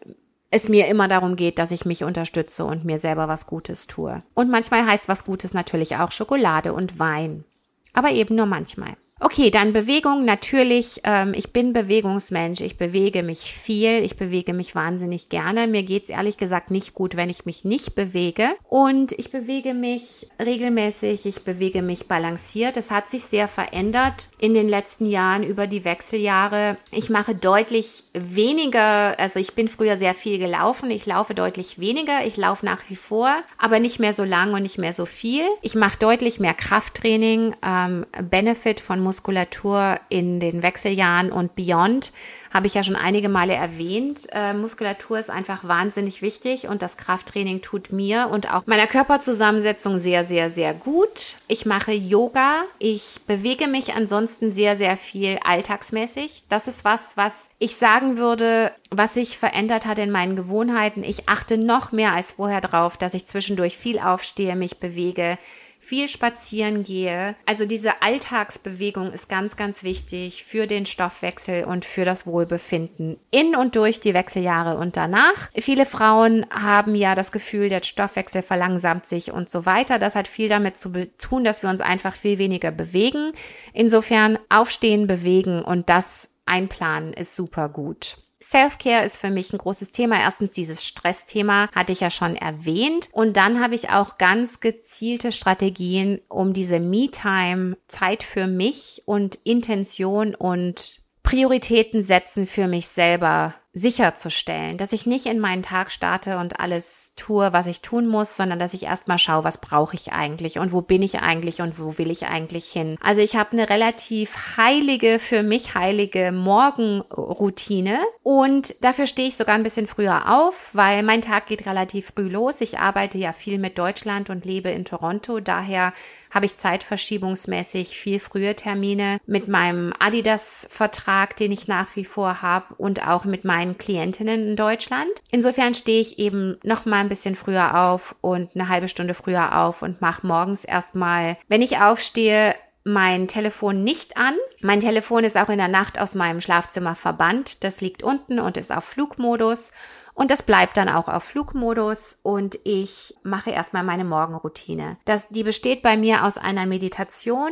es 0.50 0.68
mir 0.68 0.86
immer 0.86 1.08
darum 1.08 1.36
geht, 1.36 1.58
dass 1.58 1.70
ich 1.70 1.84
mich 1.84 2.04
unterstütze 2.04 2.64
und 2.64 2.84
mir 2.84 2.98
selber 2.98 3.28
was 3.28 3.46
Gutes 3.46 3.86
tue. 3.86 4.22
Und 4.34 4.50
manchmal 4.50 4.86
heißt 4.86 5.08
was 5.08 5.24
Gutes 5.24 5.54
natürlich 5.54 5.96
auch 5.96 6.12
Schokolade 6.12 6.72
und 6.72 6.98
Wein. 6.98 7.44
Aber 7.92 8.10
eben 8.10 8.36
nur 8.36 8.46
manchmal. 8.46 8.96
Okay, 9.18 9.50
dann 9.50 9.72
Bewegung. 9.72 10.26
Natürlich, 10.26 11.00
ähm, 11.04 11.32
ich 11.34 11.50
bin 11.50 11.72
Bewegungsmensch. 11.72 12.60
Ich 12.60 12.76
bewege 12.76 13.22
mich 13.22 13.50
viel. 13.50 14.04
Ich 14.04 14.16
bewege 14.16 14.52
mich 14.52 14.74
wahnsinnig 14.74 15.30
gerne. 15.30 15.66
Mir 15.66 15.84
geht's 15.84 16.10
ehrlich 16.10 16.36
gesagt 16.36 16.70
nicht 16.70 16.92
gut, 16.92 17.16
wenn 17.16 17.30
ich 17.30 17.46
mich 17.46 17.64
nicht 17.64 17.94
bewege. 17.94 18.50
Und 18.68 19.12
ich 19.12 19.30
bewege 19.30 19.72
mich 19.72 20.28
regelmäßig. 20.38 21.24
Ich 21.24 21.44
bewege 21.44 21.80
mich 21.80 22.08
balanciert. 22.08 22.76
Es 22.76 22.90
hat 22.90 23.08
sich 23.08 23.22
sehr 23.22 23.48
verändert 23.48 24.28
in 24.38 24.52
den 24.52 24.68
letzten 24.68 25.06
Jahren 25.06 25.44
über 25.44 25.66
die 25.66 25.86
Wechseljahre. 25.86 26.76
Ich 26.90 27.08
mache 27.08 27.34
deutlich 27.34 28.04
weniger. 28.12 29.18
Also 29.18 29.40
ich 29.40 29.54
bin 29.54 29.68
früher 29.68 29.96
sehr 29.96 30.12
viel 30.12 30.38
gelaufen. 30.38 30.90
Ich 30.90 31.06
laufe 31.06 31.32
deutlich 31.32 31.78
weniger. 31.78 32.26
Ich 32.26 32.36
laufe 32.36 32.66
nach 32.66 32.82
wie 32.90 32.96
vor, 32.96 33.34
aber 33.56 33.78
nicht 33.78 33.98
mehr 33.98 34.12
so 34.12 34.24
lang 34.24 34.52
und 34.52 34.62
nicht 34.62 34.76
mehr 34.76 34.92
so 34.92 35.06
viel. 35.06 35.44
Ich 35.62 35.74
mache 35.74 35.98
deutlich 35.98 36.38
mehr 36.38 36.54
Krafttraining. 36.54 37.56
Ähm, 37.62 38.04
Benefit 38.28 38.80
von 38.80 39.05
Muskulatur 39.06 40.00
in 40.08 40.40
den 40.40 40.64
Wechseljahren 40.64 41.30
und 41.30 41.54
beyond 41.54 42.10
habe 42.52 42.66
ich 42.66 42.74
ja 42.74 42.82
schon 42.82 42.96
einige 42.96 43.28
Male 43.28 43.52
erwähnt. 43.52 44.26
Äh, 44.32 44.52
Muskulatur 44.54 45.18
ist 45.18 45.30
einfach 45.30 45.68
wahnsinnig 45.68 46.22
wichtig 46.22 46.66
und 46.66 46.82
das 46.82 46.96
Krafttraining 46.96 47.60
tut 47.60 47.92
mir 47.92 48.28
und 48.32 48.52
auch 48.52 48.66
meiner 48.66 48.86
Körperzusammensetzung 48.86 50.00
sehr, 50.00 50.24
sehr, 50.24 50.50
sehr 50.50 50.74
gut. 50.74 51.36
Ich 51.48 51.66
mache 51.66 51.92
Yoga. 51.92 52.64
Ich 52.78 53.20
bewege 53.26 53.68
mich 53.68 53.94
ansonsten 53.94 54.50
sehr, 54.50 54.74
sehr 54.74 54.96
viel 54.96 55.38
alltagsmäßig. 55.44 56.44
Das 56.48 56.66
ist 56.66 56.84
was, 56.84 57.16
was 57.16 57.50
ich 57.58 57.76
sagen 57.76 58.16
würde, 58.16 58.72
was 58.90 59.14
sich 59.14 59.38
verändert 59.38 59.86
hat 59.86 59.98
in 59.98 60.10
meinen 60.10 60.34
Gewohnheiten. 60.34 61.04
Ich 61.04 61.28
achte 61.28 61.58
noch 61.58 61.92
mehr 61.92 62.14
als 62.14 62.32
vorher 62.32 62.60
drauf, 62.60 62.96
dass 62.96 63.14
ich 63.14 63.26
zwischendurch 63.26 63.76
viel 63.76 63.98
aufstehe, 63.98 64.56
mich 64.56 64.78
bewege 64.78 65.38
viel 65.86 66.08
spazieren 66.08 66.82
gehe. 66.82 67.36
Also 67.46 67.64
diese 67.64 68.02
Alltagsbewegung 68.02 69.12
ist 69.12 69.28
ganz, 69.28 69.56
ganz 69.56 69.84
wichtig 69.84 70.42
für 70.42 70.66
den 70.66 70.84
Stoffwechsel 70.84 71.62
und 71.62 71.84
für 71.84 72.04
das 72.04 72.26
Wohlbefinden 72.26 73.18
in 73.30 73.54
und 73.54 73.76
durch 73.76 74.00
die 74.00 74.12
Wechseljahre 74.12 74.78
und 74.78 74.96
danach. 74.96 75.48
Viele 75.54 75.86
Frauen 75.86 76.44
haben 76.50 76.96
ja 76.96 77.14
das 77.14 77.30
Gefühl, 77.30 77.68
der 77.68 77.84
Stoffwechsel 77.84 78.42
verlangsamt 78.42 79.06
sich 79.06 79.30
und 79.30 79.48
so 79.48 79.64
weiter. 79.64 80.00
Das 80.00 80.16
hat 80.16 80.26
viel 80.26 80.48
damit 80.48 80.76
zu 80.76 80.90
tun, 81.18 81.44
dass 81.44 81.62
wir 81.62 81.70
uns 81.70 81.80
einfach 81.80 82.16
viel 82.16 82.38
weniger 82.38 82.72
bewegen. 82.72 83.30
Insofern 83.72 84.40
aufstehen, 84.48 85.06
bewegen 85.06 85.62
und 85.62 85.88
das 85.88 86.30
einplanen 86.46 87.12
ist 87.12 87.36
super 87.36 87.68
gut. 87.68 88.16
Self-Care 88.42 89.04
ist 89.04 89.16
für 89.16 89.30
mich 89.30 89.52
ein 89.52 89.58
großes 89.58 89.92
Thema. 89.92 90.20
Erstens 90.20 90.50
dieses 90.50 90.84
Stressthema 90.84 91.68
hatte 91.74 91.92
ich 91.92 92.00
ja 92.00 92.10
schon 92.10 92.36
erwähnt. 92.36 93.08
Und 93.12 93.36
dann 93.36 93.60
habe 93.60 93.74
ich 93.74 93.90
auch 93.90 94.18
ganz 94.18 94.60
gezielte 94.60 95.32
Strategien, 95.32 96.20
um 96.28 96.52
diese 96.52 96.80
Me-Time, 96.80 97.76
Zeit 97.88 98.22
für 98.22 98.46
mich 98.46 99.02
und 99.06 99.36
Intention 99.44 100.34
und 100.34 101.00
Prioritäten 101.22 102.02
setzen 102.02 102.46
für 102.46 102.68
mich 102.68 102.86
selber 102.86 103.54
sicherzustellen, 103.76 104.78
dass 104.78 104.94
ich 104.94 105.04
nicht 105.04 105.26
in 105.26 105.38
meinen 105.38 105.62
Tag 105.62 105.92
starte 105.92 106.38
und 106.38 106.60
alles 106.60 107.12
tue, 107.14 107.52
was 107.52 107.66
ich 107.66 107.82
tun 107.82 108.06
muss, 108.06 108.34
sondern 108.34 108.58
dass 108.58 108.72
ich 108.72 108.84
erstmal 108.84 109.18
schaue, 109.18 109.44
was 109.44 109.60
brauche 109.60 109.94
ich 109.94 110.14
eigentlich 110.14 110.58
und 110.58 110.72
wo 110.72 110.80
bin 110.80 111.02
ich 111.02 111.20
eigentlich 111.20 111.60
und 111.60 111.78
wo 111.78 111.98
will 111.98 112.10
ich 112.10 112.26
eigentlich 112.26 112.64
hin. 112.64 112.96
Also 113.02 113.20
ich 113.20 113.36
habe 113.36 113.52
eine 113.52 113.68
relativ 113.68 114.56
heilige, 114.56 115.18
für 115.18 115.42
mich 115.42 115.74
heilige 115.74 116.32
Morgenroutine 116.32 117.98
und 118.22 118.82
dafür 118.82 119.06
stehe 119.06 119.28
ich 119.28 119.36
sogar 119.36 119.54
ein 119.54 119.62
bisschen 119.62 119.86
früher 119.86 120.34
auf, 120.34 120.70
weil 120.72 121.02
mein 121.02 121.20
Tag 121.20 121.46
geht 121.46 121.66
relativ 121.66 122.12
früh 122.14 122.28
los. 122.28 122.62
Ich 122.62 122.78
arbeite 122.78 123.18
ja 123.18 123.32
viel 123.32 123.58
mit 123.58 123.76
Deutschland 123.76 124.30
und 124.30 124.46
lebe 124.46 124.70
in 124.70 124.86
Toronto, 124.86 125.40
daher 125.40 125.92
habe 126.30 126.46
ich 126.46 126.56
zeitverschiebungsmäßig 126.56 127.98
viel 127.98 128.20
frühe 128.20 128.54
Termine 128.54 129.18
mit 129.26 129.48
meinem 129.48 129.92
Adidas-Vertrag, 129.98 131.34
den 131.36 131.50
ich 131.50 131.66
nach 131.66 131.94
wie 131.94 132.04
vor 132.04 132.42
habe 132.42 132.74
und 132.74 133.06
auch 133.06 133.24
mit 133.24 133.44
meinen 133.44 133.65
Klientinnen 133.78 134.48
in 134.48 134.56
Deutschland. 134.56 135.10
Insofern 135.30 135.74
stehe 135.74 136.00
ich 136.00 136.18
eben 136.18 136.58
noch 136.62 136.84
mal 136.84 137.00
ein 137.00 137.08
bisschen 137.08 137.34
früher 137.34 137.76
auf 137.76 138.14
und 138.20 138.50
eine 138.54 138.68
halbe 138.68 138.88
Stunde 138.88 139.14
früher 139.14 139.58
auf 139.58 139.82
und 139.82 140.00
mache 140.00 140.26
morgens 140.26 140.64
erstmal, 140.64 141.36
wenn 141.48 141.62
ich 141.62 141.78
aufstehe, 141.78 142.54
mein 142.84 143.26
Telefon 143.26 143.82
nicht 143.82 144.16
an. 144.16 144.34
Mein 144.62 144.78
Telefon 144.78 145.24
ist 145.24 145.36
auch 145.36 145.48
in 145.48 145.58
der 145.58 145.66
Nacht 145.66 146.00
aus 146.00 146.14
meinem 146.14 146.40
Schlafzimmer 146.40 146.94
verbannt. 146.94 147.64
Das 147.64 147.80
liegt 147.80 148.04
unten 148.04 148.38
und 148.38 148.56
ist 148.56 148.72
auf 148.72 148.84
Flugmodus. 148.84 149.72
Und 150.14 150.30
das 150.30 150.44
bleibt 150.44 150.76
dann 150.76 150.88
auch 150.88 151.08
auf 151.08 151.24
Flugmodus 151.24 152.20
und 152.22 152.58
ich 152.64 153.14
mache 153.22 153.50
erstmal 153.50 153.82
meine 153.82 154.04
Morgenroutine. 154.04 154.96
Das, 155.04 155.28
die 155.28 155.42
besteht 155.42 155.82
bei 155.82 155.96
mir 155.96 156.24
aus 156.24 156.38
einer 156.38 156.64
Meditation 156.64 157.50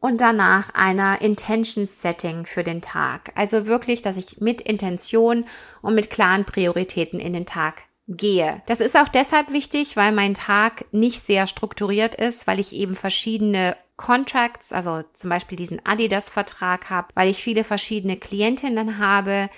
und 0.00 0.20
danach 0.20 0.70
einer 0.74 1.20
Intention 1.20 1.86
Setting 1.86 2.46
für 2.46 2.64
den 2.64 2.82
Tag. 2.82 3.32
Also 3.34 3.66
wirklich, 3.66 4.02
dass 4.02 4.16
ich 4.16 4.40
mit 4.40 4.60
Intention 4.62 5.44
und 5.82 5.94
mit 5.94 6.10
klaren 6.10 6.44
Prioritäten 6.44 7.20
in 7.20 7.34
den 7.34 7.46
Tag 7.46 7.84
gehe. 8.08 8.62
Das 8.66 8.80
ist 8.80 8.96
auch 8.96 9.08
deshalb 9.08 9.52
wichtig, 9.52 9.96
weil 9.96 10.12
mein 10.12 10.34
Tag 10.34 10.84
nicht 10.90 11.20
sehr 11.20 11.46
strukturiert 11.46 12.14
ist, 12.14 12.46
weil 12.46 12.58
ich 12.58 12.74
eben 12.74 12.96
verschiedene 12.96 13.76
Contracts, 13.96 14.72
also 14.72 15.04
zum 15.12 15.30
Beispiel 15.30 15.56
diesen 15.56 15.84
Adidas-Vertrag 15.84 16.90
habe, 16.90 17.08
weil 17.14 17.28
ich 17.28 17.42
viele 17.42 17.62
verschiedene 17.62 18.16
Klientinnen 18.16 18.98
habe, 18.98 19.50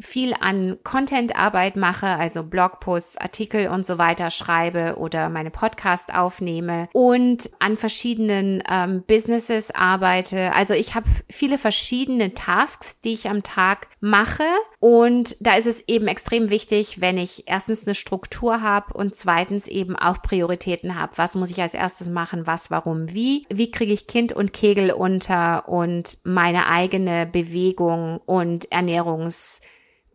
viel 0.00 0.34
an 0.38 0.78
Content-Arbeit 0.84 1.76
mache, 1.76 2.06
also 2.06 2.44
Blogposts, 2.44 3.16
Artikel 3.16 3.68
und 3.68 3.84
so 3.84 3.98
weiter 3.98 4.30
schreibe 4.30 4.96
oder 4.98 5.28
meine 5.28 5.50
Podcast 5.50 6.14
aufnehme 6.14 6.88
und 6.92 7.50
an 7.58 7.76
verschiedenen 7.76 8.62
ähm, 8.70 9.02
Businesses 9.06 9.72
arbeite. 9.74 10.52
Also 10.54 10.74
ich 10.74 10.94
habe 10.94 11.06
viele 11.28 11.58
verschiedene 11.58 12.34
Tasks, 12.34 13.00
die 13.00 13.12
ich 13.12 13.28
am 13.28 13.42
Tag 13.42 13.88
mache 14.00 14.44
und 14.78 15.36
da 15.40 15.56
ist 15.56 15.66
es 15.66 15.88
eben 15.88 16.06
extrem 16.06 16.50
wichtig, 16.50 17.00
wenn 17.00 17.18
ich 17.18 17.44
erstens 17.48 17.86
eine 17.86 17.96
Struktur 17.96 18.62
habe 18.62 18.94
und 18.94 19.16
zweitens 19.16 19.66
eben 19.66 19.96
auch 19.96 20.22
Prioritäten 20.22 20.94
habe. 20.94 21.12
Was 21.16 21.34
muss 21.34 21.50
ich 21.50 21.60
als 21.60 21.74
erstes 21.74 22.08
machen? 22.08 22.46
Was, 22.46 22.70
warum, 22.70 23.12
wie? 23.12 23.46
Wie 23.50 23.72
kriege 23.72 23.92
ich 23.92 24.06
Kind 24.06 24.32
und 24.32 24.52
Kegel 24.52 24.92
unter 24.92 25.68
und 25.68 26.18
meine 26.22 26.68
eigene 26.68 27.26
Bewegung 27.26 28.20
und 28.24 28.70
Ernährungs 28.70 29.60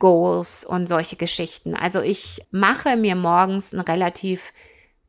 Goals 0.04 0.66
und 0.66 0.90
solche 0.90 1.16
Geschichten. 1.16 1.76
Also 1.76 2.02
ich 2.02 2.42
mache 2.52 2.98
mir 2.98 3.16
morgens 3.16 3.74
einen 3.74 3.84
relativ 3.84 4.52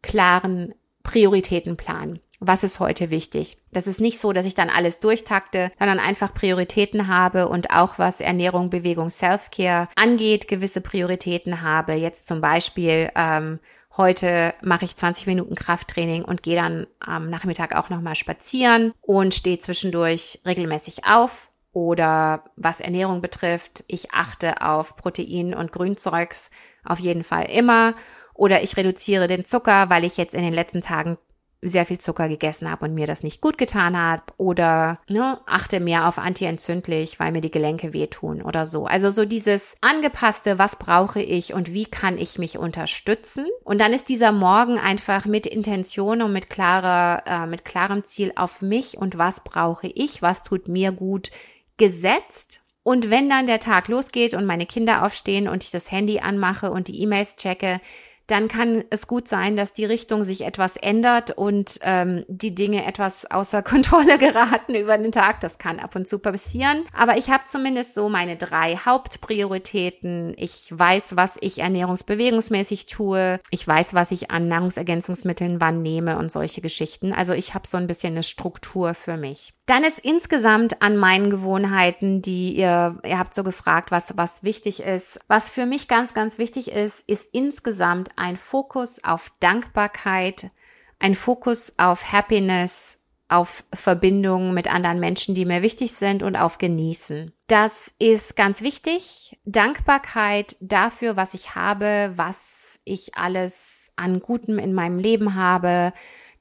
klaren 0.03 0.73
Prioritätenplan. 1.03 2.21
Was 2.39 2.63
ist 2.63 2.79
heute 2.79 3.11
wichtig? 3.11 3.59
Das 3.73 3.89
ist 3.89 4.01
nicht 4.01 4.21
so, 4.21 4.33
dass 4.33 4.47
ich 4.47 4.55
dann 4.55 4.71
alles 4.71 5.01
durchtakte, 5.01 5.73
sondern 5.81 5.99
einfach 5.99 6.33
Prioritäten 6.33 7.09
habe 7.09 7.49
und 7.49 7.73
auch 7.73 7.99
was 7.99 8.21
Ernährung, 8.21 8.71
Bewegung, 8.71 9.09
Self-Care 9.09 9.89
angeht, 9.97 10.47
gewisse 10.47 10.81
Prioritäten 10.81 11.61
habe. 11.61 11.95
Jetzt 11.95 12.29
zum 12.29 12.41
Beispiel 12.41 13.11
ähm, 13.17 13.59
Heute 13.97 14.55
mache 14.61 14.85
ich 14.85 14.97
20 14.97 15.29
Minuten 15.29 15.55
Krafttraining 15.55 16.25
und 16.25 16.43
gehe 16.43 16.57
dann 16.57 16.89
am 16.99 17.31
Nachmittag 17.31 17.77
auch 17.77 17.91
nochmal 17.91 18.17
spazieren 18.17 18.93
und 19.01 19.35
stehe 19.35 19.61
zwischendurch 19.61 20.41
regelmäßig 20.45 21.05
auf 21.05 21.51
oder 21.75 22.45
was 22.57 22.81
Ernährung 22.81 23.21
betrifft, 23.21 23.85
ich 23.89 24.13
achte 24.13 24.63
auf 24.63 24.97
Protein 24.97 25.55
und 25.55 25.73
Grünzeugs 25.73 26.51
auf 26.85 27.01
jeden 27.01 27.25
Fall 27.25 27.51
immer. 27.51 27.95
Oder 28.33 28.63
ich 28.63 28.77
reduziere 28.77 29.27
den 29.27 29.45
Zucker, 29.45 29.91
weil 29.91 30.05
ich 30.05 30.17
jetzt 30.17 30.35
in 30.35 30.43
den 30.43 30.55
letzten 30.55 30.81
Tagen 30.81 31.19
sehr 31.65 31.87
viel 31.87 31.99
Zucker 31.99 32.29
gegessen 32.29 32.71
habe 32.71 32.85
und 32.85 32.95
mir 32.95 33.07
das 33.07 33.23
nicht 33.23 33.41
gut 33.41 33.57
getan 33.57 33.99
hat 33.99 34.35
oder 34.37 34.99
ne, 35.09 35.41
achte 35.47 35.81
mehr 35.81 36.07
auf 36.07 36.19
antientzündlich, 36.19 37.19
weil 37.19 37.33
mir 37.33 37.41
die 37.41 37.51
Gelenke 37.51 37.93
wehtun 37.93 38.43
oder 38.43 38.67
so. 38.67 38.85
Also 38.85 39.11
so 39.11 39.25
dieses 39.25 39.77
angepasste, 39.81 40.59
was 40.59 40.77
brauche 40.77 41.23
ich 41.23 41.55
und 41.55 41.73
wie 41.73 41.87
kann 41.87 42.19
ich 42.19 42.39
mich 42.39 42.59
unterstützen? 42.59 43.47
Und 43.65 43.81
dann 43.81 43.95
ist 43.95 44.11
dieser 44.11 44.31
Morgen 44.31 44.79
einfach 44.79 45.25
mit 45.25 45.47
Intention 45.47 46.21
und 46.21 46.33
mit 46.33 46.51
klarer, 46.51 47.23
äh, 47.27 47.47
mit 47.47 47.65
klarem 47.65 48.05
Ziel 48.05 48.33
auf 48.37 48.61
mich 48.61 48.99
und 48.99 49.17
was 49.17 49.41
brauche 49.41 49.87
ich, 49.87 50.21
was 50.21 50.43
tut 50.43 50.69
mir 50.69 50.93
gut, 50.93 51.31
gesetzt. 51.77 52.63
Und 52.83 53.11
wenn 53.11 53.31
dann 53.31 53.47
der 53.47 53.61
Tag 53.61 53.89
losgeht 53.89 54.35
und 54.35 54.45
meine 54.45 54.67
Kinder 54.67 55.05
aufstehen 55.05 55.49
und 55.49 55.65
ich 55.65 55.71
das 55.71 55.91
Handy 55.91 56.21
anmache 56.21 56.71
und 56.71 56.89
die 56.89 57.01
E-Mails 57.01 57.37
checke, 57.37 57.81
dann 58.27 58.49
kann 58.49 58.85
es 58.91 59.07
gut 59.07 59.29
sein, 59.29 59.57
dass 59.57 59.73
die 59.73 59.85
Richtung 59.85 60.25
sich 60.25 60.43
etwas 60.43 60.77
ändert 60.77 61.31
und 61.31 61.79
ähm, 61.83 62.25
die 62.29 62.55
Dinge 62.55 62.87
etwas 62.87 63.31
außer 63.31 63.63
Kontrolle 63.75 64.19
geraten 64.19 64.75
über 64.75 64.97
den 64.97 65.13
Tag. 65.13 65.41
Das 65.41 65.59
kann 65.59 65.79
ab 65.79 65.95
und 65.95 66.09
zu 66.09 66.19
passieren. 66.19 66.85
Aber 66.93 67.19
ich 67.19 67.31
habe 67.31 67.45
zumindest 67.47 67.95
so 67.95 68.09
meine 68.09 68.37
drei 68.37 68.77
Hauptprioritäten. 68.77 70.35
Ich 70.39 70.69
weiß, 70.71 71.17
was 71.17 71.37
ich 71.41 71.59
ernährungsbewegungsmäßig 71.59 72.87
tue. 72.87 73.41
Ich 73.51 73.67
weiß, 73.67 73.95
was 73.95 74.11
ich 74.11 74.31
an 74.31 74.49
Nahrungsergänzungsmitteln 74.49 75.61
wann 75.61 75.83
nehme 75.83 76.19
und 76.19 76.33
solche 76.33 76.61
Geschichten. 76.61 77.13
Also 77.13 77.35
ich 77.35 77.55
habe 77.55 77.67
so 77.67 77.77
ein 77.77 77.87
bisschen 77.87 78.15
eine 78.15 78.23
Struktur 78.23 78.95
für 78.95 79.17
mich. 79.17 79.53
Dann 79.67 79.83
ist 79.83 79.99
insgesamt 79.99 80.83
an 80.83 80.99
meinen 80.99 81.31
Gewohnheiten, 81.31 82.21
die 82.21 82.55
ihr, 82.55 82.99
ihr 83.03 83.19
habt 83.19 83.35
so 83.35 83.43
gefragt, 83.43 83.91
was, 83.91 84.15
was 84.17 84.43
wichtig 84.43 84.83
ist. 84.83 85.19
Was 85.27 85.51
für 85.51 85.65
mich 85.65 85.89
ganz, 85.89 86.13
ganz 86.13 86.37
wichtig 86.37 86.71
ist, 86.71 87.09
ist 87.09 87.31
insgesamt 87.33 88.11
ein 88.17 88.37
Fokus 88.37 89.03
auf 89.05 89.33
Dankbarkeit, 89.41 90.51
ein 90.99 91.15
Fokus 91.15 91.75
auf 91.79 92.13
Happiness, 92.13 93.01
auf 93.29 93.65
Verbindungen 93.73 94.55
mit 94.55 94.73
anderen 94.73 95.01
Menschen, 95.01 95.35
die 95.35 95.45
mir 95.45 95.63
wichtig 95.63 95.93
sind 95.93 96.23
und 96.23 96.37
auf 96.37 96.59
Genießen. 96.59 97.33
Das 97.47 97.93
ist 97.99 98.37
ganz 98.37 98.63
wichtig. 98.63 99.39
Dankbarkeit 99.45 100.57
dafür, 100.61 101.17
was 101.17 101.35
ich 101.35 101.55
habe, 101.55 102.13
was 102.17 102.79
ich 102.85 103.17
alles 103.17 103.93
an 103.97 104.21
Gutem 104.21 104.59
in 104.59 104.75
meinem 104.75 104.99
Leben 104.99 105.35
habe, 105.35 105.93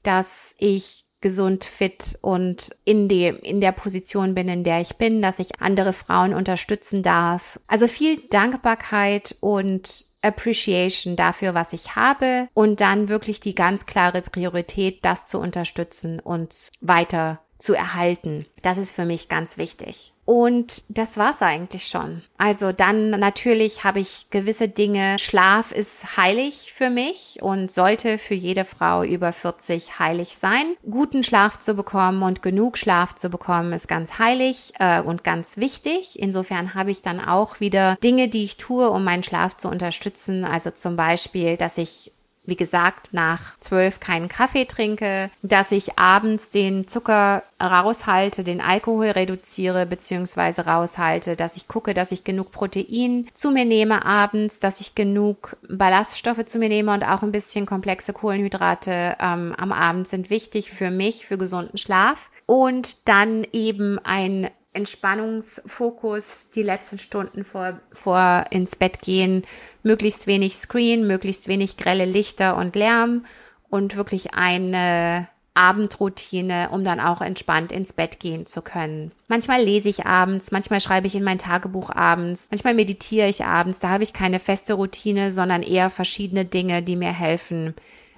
dass 0.02 0.54
ich 0.58 1.03
gesund, 1.24 1.64
fit 1.64 2.18
und 2.20 2.76
in, 2.84 3.08
die, 3.08 3.24
in 3.24 3.62
der 3.62 3.72
Position 3.72 4.34
bin, 4.34 4.46
in 4.46 4.62
der 4.62 4.82
ich 4.82 4.96
bin, 4.96 5.22
dass 5.22 5.38
ich 5.38 5.58
andere 5.58 5.94
Frauen 5.94 6.34
unterstützen 6.34 7.02
darf. 7.02 7.58
Also 7.66 7.88
viel 7.88 8.18
Dankbarkeit 8.28 9.34
und 9.40 10.04
Appreciation 10.20 11.16
dafür, 11.16 11.54
was 11.54 11.72
ich 11.72 11.96
habe 11.96 12.48
und 12.52 12.82
dann 12.82 13.08
wirklich 13.08 13.40
die 13.40 13.54
ganz 13.54 13.86
klare 13.86 14.20
Priorität, 14.20 15.02
das 15.02 15.26
zu 15.26 15.38
unterstützen 15.38 16.20
und 16.20 16.68
weiter 16.82 17.40
zu 17.64 17.74
erhalten. 17.74 18.44
Das 18.62 18.76
ist 18.76 18.92
für 18.92 19.06
mich 19.06 19.28
ganz 19.28 19.56
wichtig. 19.56 20.12
Und 20.26 20.84
das 20.88 21.18
war's 21.18 21.42
eigentlich 21.42 21.86
schon. 21.86 22.22
Also 22.38 22.72
dann 22.72 23.10
natürlich 23.10 23.84
habe 23.84 24.00
ich 24.00 24.28
gewisse 24.30 24.68
Dinge. 24.68 25.16
Schlaf 25.18 25.70
ist 25.70 26.16
heilig 26.16 26.72
für 26.74 26.88
mich 26.88 27.38
und 27.42 27.70
sollte 27.70 28.18
für 28.18 28.34
jede 28.34 28.64
Frau 28.64 29.02
über 29.02 29.32
40 29.32 29.98
heilig 29.98 30.36
sein. 30.36 30.76
Guten 30.90 31.22
Schlaf 31.22 31.58
zu 31.58 31.74
bekommen 31.74 32.22
und 32.22 32.42
genug 32.42 32.78
Schlaf 32.78 33.14
zu 33.14 33.28
bekommen 33.28 33.72
ist 33.72 33.88
ganz 33.88 34.18
heilig 34.18 34.72
äh, 34.78 35.00
und 35.02 35.24
ganz 35.24 35.56
wichtig. 35.56 36.18
Insofern 36.18 36.74
habe 36.74 36.90
ich 36.90 37.02
dann 37.02 37.20
auch 37.20 37.60
wieder 37.60 37.96
Dinge, 37.96 38.28
die 38.28 38.44
ich 38.44 38.56
tue, 38.56 38.90
um 38.90 39.04
meinen 39.04 39.22
Schlaf 39.22 39.56
zu 39.56 39.68
unterstützen. 39.68 40.44
Also 40.44 40.70
zum 40.70 40.96
Beispiel, 40.96 41.56
dass 41.58 41.76
ich 41.76 42.12
wie 42.46 42.56
gesagt, 42.56 43.08
nach 43.12 43.58
zwölf 43.60 44.00
keinen 44.00 44.28
Kaffee 44.28 44.66
trinke, 44.66 45.30
dass 45.42 45.72
ich 45.72 45.98
abends 45.98 46.50
den 46.50 46.86
Zucker 46.86 47.42
raushalte, 47.62 48.44
den 48.44 48.60
Alkohol 48.60 49.08
reduziere 49.08 49.86
bzw. 49.86 50.62
raushalte, 50.62 51.36
dass 51.36 51.56
ich 51.56 51.68
gucke, 51.68 51.94
dass 51.94 52.12
ich 52.12 52.24
genug 52.24 52.52
Protein 52.52 53.26
zu 53.32 53.50
mir 53.50 53.64
nehme 53.64 54.04
abends, 54.04 54.60
dass 54.60 54.80
ich 54.80 54.94
genug 54.94 55.56
Ballaststoffe 55.68 56.44
zu 56.44 56.58
mir 56.58 56.68
nehme 56.68 56.92
und 56.92 57.04
auch 57.04 57.22
ein 57.22 57.32
bisschen 57.32 57.66
komplexe 57.66 58.12
Kohlenhydrate 58.12 59.16
ähm, 59.20 59.54
am 59.56 59.72
Abend 59.72 60.08
sind 60.08 60.30
wichtig 60.30 60.70
für 60.70 60.90
mich, 60.90 61.26
für 61.26 61.38
gesunden 61.38 61.78
Schlaf. 61.78 62.30
Und 62.46 63.08
dann 63.08 63.46
eben 63.52 63.98
ein 64.04 64.50
Entspannungsfokus 64.74 66.50
die 66.54 66.62
letzten 66.62 66.98
Stunden 66.98 67.44
vor, 67.44 67.80
vor 67.92 68.44
ins 68.50 68.76
Bett 68.76 69.00
gehen, 69.00 69.44
möglichst 69.82 70.26
wenig 70.26 70.56
Screen, 70.56 71.06
möglichst 71.06 71.48
wenig 71.48 71.76
grelle 71.76 72.04
Lichter 72.04 72.56
und 72.56 72.76
Lärm 72.76 73.24
und 73.70 73.96
wirklich 73.96 74.34
eine 74.34 75.28
Abendroutine, 75.54 76.70
um 76.70 76.84
dann 76.84 76.98
auch 76.98 77.20
entspannt 77.20 77.70
ins 77.70 77.92
Bett 77.92 78.18
gehen 78.18 78.44
zu 78.44 78.60
können. 78.60 79.12
Manchmal 79.28 79.62
lese 79.62 79.88
ich 79.88 80.04
abends, 80.04 80.50
manchmal 80.50 80.80
schreibe 80.80 81.06
ich 81.06 81.14
in 81.14 81.22
mein 81.22 81.38
Tagebuch 81.38 81.90
abends, 81.90 82.48
manchmal 82.50 82.74
meditiere 82.74 83.28
ich 83.28 83.44
abends. 83.44 83.78
Da 83.78 83.90
habe 83.90 84.02
ich 84.02 84.12
keine 84.12 84.40
feste 84.40 84.74
Routine, 84.74 85.30
sondern 85.30 85.62
eher 85.62 85.90
verschiedene 85.90 86.44
Dinge, 86.44 86.82
die 86.82 86.96
mir 86.96 87.12
helfen, 87.12 87.74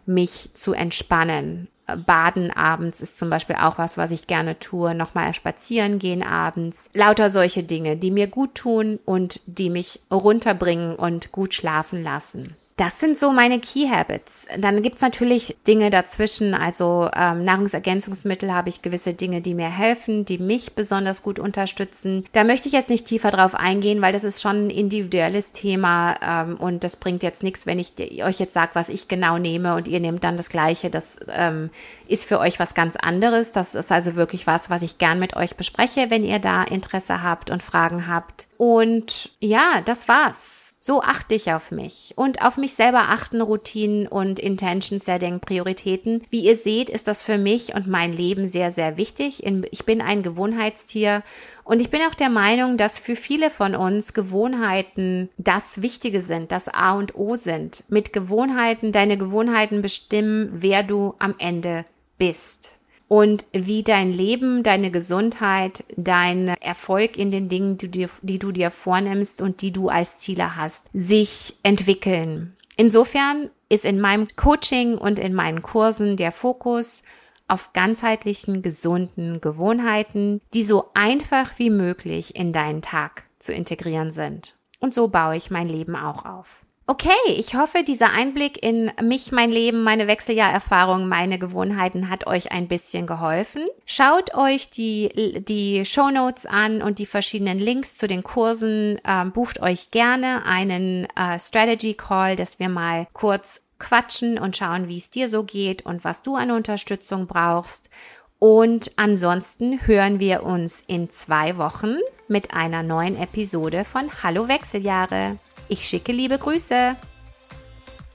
mich 0.06 0.50
zu 0.54 0.72
entspannen. 0.72 1.68
Baden 1.94 2.50
abends 2.50 3.00
ist 3.00 3.18
zum 3.18 3.30
Beispiel 3.30 3.56
auch 3.56 3.78
was, 3.78 3.96
was 3.96 4.10
ich 4.10 4.26
gerne 4.26 4.58
tue. 4.58 4.94
Nochmal 4.94 5.32
spazieren 5.34 5.98
gehen 5.98 6.22
abends. 6.22 6.90
Lauter 6.94 7.30
solche 7.30 7.62
Dinge, 7.62 7.96
die 7.96 8.10
mir 8.10 8.26
gut 8.26 8.54
tun 8.54 8.98
und 9.04 9.40
die 9.46 9.70
mich 9.70 10.00
runterbringen 10.10 10.96
und 10.96 11.30
gut 11.30 11.54
schlafen 11.54 12.02
lassen. 12.02 12.56
Das 12.76 13.00
sind 13.00 13.18
so 13.18 13.32
meine 13.32 13.58
Key 13.58 13.88
Habits. 13.88 14.46
Dann 14.58 14.82
gibt's 14.82 15.00
natürlich 15.00 15.56
Dinge 15.66 15.88
dazwischen. 15.88 16.52
Also 16.52 17.08
ähm, 17.16 17.42
Nahrungsergänzungsmittel 17.42 18.52
habe 18.52 18.68
ich 18.68 18.82
gewisse 18.82 19.14
Dinge, 19.14 19.40
die 19.40 19.54
mir 19.54 19.70
helfen, 19.70 20.26
die 20.26 20.36
mich 20.36 20.74
besonders 20.74 21.22
gut 21.22 21.38
unterstützen. 21.38 22.24
Da 22.32 22.44
möchte 22.44 22.68
ich 22.68 22.74
jetzt 22.74 22.90
nicht 22.90 23.06
tiefer 23.06 23.30
drauf 23.30 23.54
eingehen, 23.54 24.02
weil 24.02 24.12
das 24.12 24.24
ist 24.24 24.42
schon 24.42 24.66
ein 24.66 24.70
individuelles 24.70 25.52
Thema 25.52 26.16
ähm, 26.20 26.56
und 26.58 26.84
das 26.84 26.96
bringt 26.96 27.22
jetzt 27.22 27.42
nichts, 27.42 27.64
wenn 27.64 27.78
ich 27.78 27.94
euch 28.22 28.38
jetzt 28.38 28.52
sage, 28.52 28.72
was 28.74 28.90
ich 28.90 29.08
genau 29.08 29.38
nehme 29.38 29.74
und 29.74 29.88
ihr 29.88 30.00
nehmt 30.00 30.22
dann 30.22 30.36
das 30.36 30.50
Gleiche. 30.50 30.90
Das 30.90 31.18
ähm, 31.30 31.70
ist 32.08 32.28
für 32.28 32.38
euch 32.40 32.58
was 32.60 32.74
ganz 32.74 32.96
anderes. 32.96 33.52
Das 33.52 33.74
ist 33.74 33.90
also 33.90 34.16
wirklich 34.16 34.46
was, 34.46 34.68
was 34.68 34.82
ich 34.82 34.98
gern 34.98 35.18
mit 35.18 35.34
euch 35.34 35.56
bespreche, 35.56 36.10
wenn 36.10 36.24
ihr 36.24 36.40
da 36.40 36.62
Interesse 36.62 37.22
habt 37.22 37.50
und 37.50 37.62
Fragen 37.62 38.06
habt. 38.06 38.48
Und 38.58 39.30
ja, 39.40 39.80
das 39.86 40.08
war's. 40.08 40.74
So 40.78 41.02
achte 41.02 41.34
ich 41.34 41.52
auf 41.52 41.72
mich 41.72 42.12
und 42.16 42.42
auf 42.42 42.58
mich 42.58 42.65
selber 42.74 43.08
achten 43.08 43.40
Routinen 43.40 44.06
und 44.06 44.38
Intention 44.38 45.00
Setting 45.00 45.40
Prioritäten. 45.40 46.22
Wie 46.30 46.40
ihr 46.40 46.56
seht, 46.56 46.90
ist 46.90 47.08
das 47.08 47.22
für 47.22 47.38
mich 47.38 47.74
und 47.74 47.86
mein 47.86 48.12
Leben 48.12 48.46
sehr, 48.46 48.70
sehr 48.70 48.96
wichtig. 48.96 49.44
Ich 49.70 49.84
bin 49.84 50.00
ein 50.00 50.22
Gewohnheitstier 50.22 51.22
und 51.64 51.80
ich 51.80 51.90
bin 51.90 52.00
auch 52.02 52.14
der 52.14 52.30
Meinung, 52.30 52.76
dass 52.76 52.98
für 52.98 53.16
viele 53.16 53.50
von 53.50 53.74
uns 53.74 54.14
Gewohnheiten 54.14 55.28
das 55.38 55.82
Wichtige 55.82 56.20
sind, 56.20 56.52
das 56.52 56.68
A 56.68 56.92
und 56.94 57.14
O 57.14 57.36
sind. 57.36 57.84
Mit 57.88 58.12
Gewohnheiten, 58.12 58.92
deine 58.92 59.18
Gewohnheiten 59.18 59.82
bestimmen, 59.82 60.50
wer 60.52 60.82
du 60.82 61.14
am 61.18 61.34
Ende 61.38 61.84
bist 62.18 62.76
und 63.08 63.44
wie 63.52 63.82
dein 63.82 64.12
Leben, 64.12 64.62
deine 64.62 64.90
Gesundheit, 64.90 65.84
dein 65.96 66.48
Erfolg 66.48 67.16
in 67.16 67.30
den 67.30 67.48
Dingen, 67.48 67.78
die 67.78 67.86
du, 67.86 67.98
dir, 67.98 68.10
die 68.22 68.38
du 68.38 68.52
dir 68.52 68.70
vornimmst 68.70 69.42
und 69.42 69.62
die 69.62 69.72
du 69.72 69.88
als 69.88 70.18
Ziele 70.18 70.56
hast, 70.56 70.86
sich 70.92 71.54
entwickeln. 71.62 72.55
Insofern 72.76 73.50
ist 73.68 73.84
in 73.84 74.00
meinem 74.00 74.26
Coaching 74.36 74.98
und 74.98 75.18
in 75.18 75.34
meinen 75.34 75.62
Kursen 75.62 76.16
der 76.16 76.30
Fokus 76.30 77.02
auf 77.48 77.72
ganzheitlichen, 77.72 78.60
gesunden 78.60 79.40
Gewohnheiten, 79.40 80.40
die 80.52 80.64
so 80.64 80.90
einfach 80.94 81.58
wie 81.58 81.70
möglich 81.70 82.36
in 82.36 82.52
deinen 82.52 82.82
Tag 82.82 83.24
zu 83.38 83.52
integrieren 83.52 84.10
sind. 84.10 84.56
Und 84.78 84.94
so 84.94 85.08
baue 85.08 85.36
ich 85.36 85.50
mein 85.50 85.68
Leben 85.68 85.96
auch 85.96 86.24
auf. 86.24 86.65
Okay, 86.88 87.10
ich 87.26 87.56
hoffe, 87.56 87.82
dieser 87.82 88.12
Einblick 88.12 88.64
in 88.64 88.92
mich, 89.02 89.32
mein 89.32 89.50
Leben, 89.50 89.82
meine 89.82 90.06
Wechseljahrerfahrung, 90.06 91.08
meine 91.08 91.36
Gewohnheiten 91.36 92.08
hat 92.08 92.28
euch 92.28 92.52
ein 92.52 92.68
bisschen 92.68 93.08
geholfen. 93.08 93.66
Schaut 93.86 94.34
euch 94.36 94.70
die, 94.70 95.42
die 95.48 95.82
Notes 95.96 96.46
an 96.46 96.82
und 96.82 97.00
die 97.00 97.06
verschiedenen 97.06 97.58
Links 97.58 97.96
zu 97.96 98.06
den 98.06 98.22
Kursen. 98.22 99.00
Ähm, 99.04 99.32
bucht 99.32 99.60
euch 99.60 99.90
gerne 99.90 100.46
einen 100.46 101.08
äh, 101.16 101.40
Strategy 101.40 101.94
Call, 101.94 102.36
dass 102.36 102.60
wir 102.60 102.68
mal 102.68 103.08
kurz 103.12 103.62
quatschen 103.80 104.38
und 104.38 104.56
schauen, 104.56 104.86
wie 104.86 104.98
es 104.98 105.10
dir 105.10 105.28
so 105.28 105.42
geht 105.42 105.84
und 105.84 106.04
was 106.04 106.22
du 106.22 106.36
an 106.36 106.52
Unterstützung 106.52 107.26
brauchst. 107.26 107.90
Und 108.38 108.92
ansonsten 108.94 109.88
hören 109.88 110.20
wir 110.20 110.44
uns 110.44 110.84
in 110.86 111.10
zwei 111.10 111.56
Wochen 111.56 111.96
mit 112.28 112.54
einer 112.54 112.84
neuen 112.84 113.20
Episode 113.20 113.84
von 113.84 114.08
Hallo 114.22 114.46
Wechseljahre. 114.46 115.38
Ich 115.68 115.88
schicke 115.88 116.12
liebe 116.12 116.38
Grüße. 116.38 116.94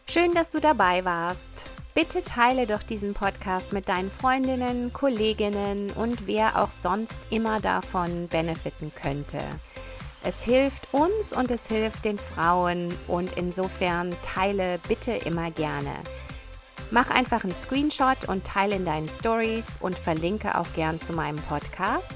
Schön, 0.08 0.34
dass 0.34 0.50
du 0.52 0.62
dabei 0.62 1.04
warst. 1.04 1.50
Bitte 1.94 2.24
teile 2.24 2.66
doch 2.66 2.82
diesen 2.82 3.14
Podcast 3.14 3.74
mit 3.74 3.90
deinen 3.90 4.10
Freundinnen, 4.10 4.94
Kolleginnen 4.94 5.90
und 5.92 6.28
wer 6.28 6.62
auch 6.62 6.72
sonst 6.72 7.18
immer 7.30 7.60
davon 7.60 8.30
benefiten 8.30 8.94
könnte. 8.96 9.40
Es 10.24 10.44
hilft 10.44 10.94
uns 10.94 11.34
und 11.34 11.52
es 11.52 11.68
hilft 11.68 12.06
den 12.06 12.18
Frauen 12.18 12.94
und 13.08 13.36
insofern 13.36 14.16
teile 14.22 14.80
bitte 14.88 15.12
immer 15.12 15.52
gerne. 15.52 15.94
Mach 16.90 17.10
einfach 17.10 17.44
einen 17.44 17.54
Screenshot 17.54 18.30
und 18.30 18.46
teile 18.46 18.76
in 18.76 18.86
deinen 18.86 19.10
Stories 19.10 19.66
und 19.82 20.00
verlinke 20.00 20.58
auch 20.58 20.72
gern 20.74 21.02
zu 21.02 21.12
meinem 21.12 21.42
Podcast. 21.44 22.16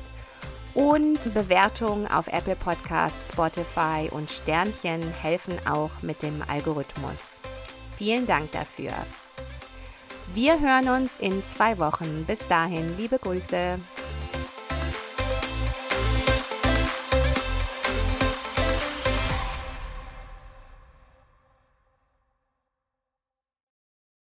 Und 0.76 1.34
Bewertungen 1.34 2.06
auf 2.06 2.28
Apple 2.28 2.58
Podcasts, 2.58 3.30
Spotify 3.32 4.10
und 4.12 4.30
Sternchen 4.30 5.02
helfen 5.22 5.54
auch 5.66 6.02
mit 6.02 6.22
dem 6.22 6.44
Algorithmus. 6.50 7.40
Vielen 7.96 8.28
Dank 8.28 8.52
dafür. 8.52 8.92
Wir 10.34 10.60
hören 10.60 10.90
uns 10.90 11.18
in 11.22 11.46
zwei 11.46 11.80
Wochen. 11.80 12.26
Bis 12.26 12.46
dahin, 12.50 12.98
liebe 12.98 13.18
Grüße. 13.18 13.80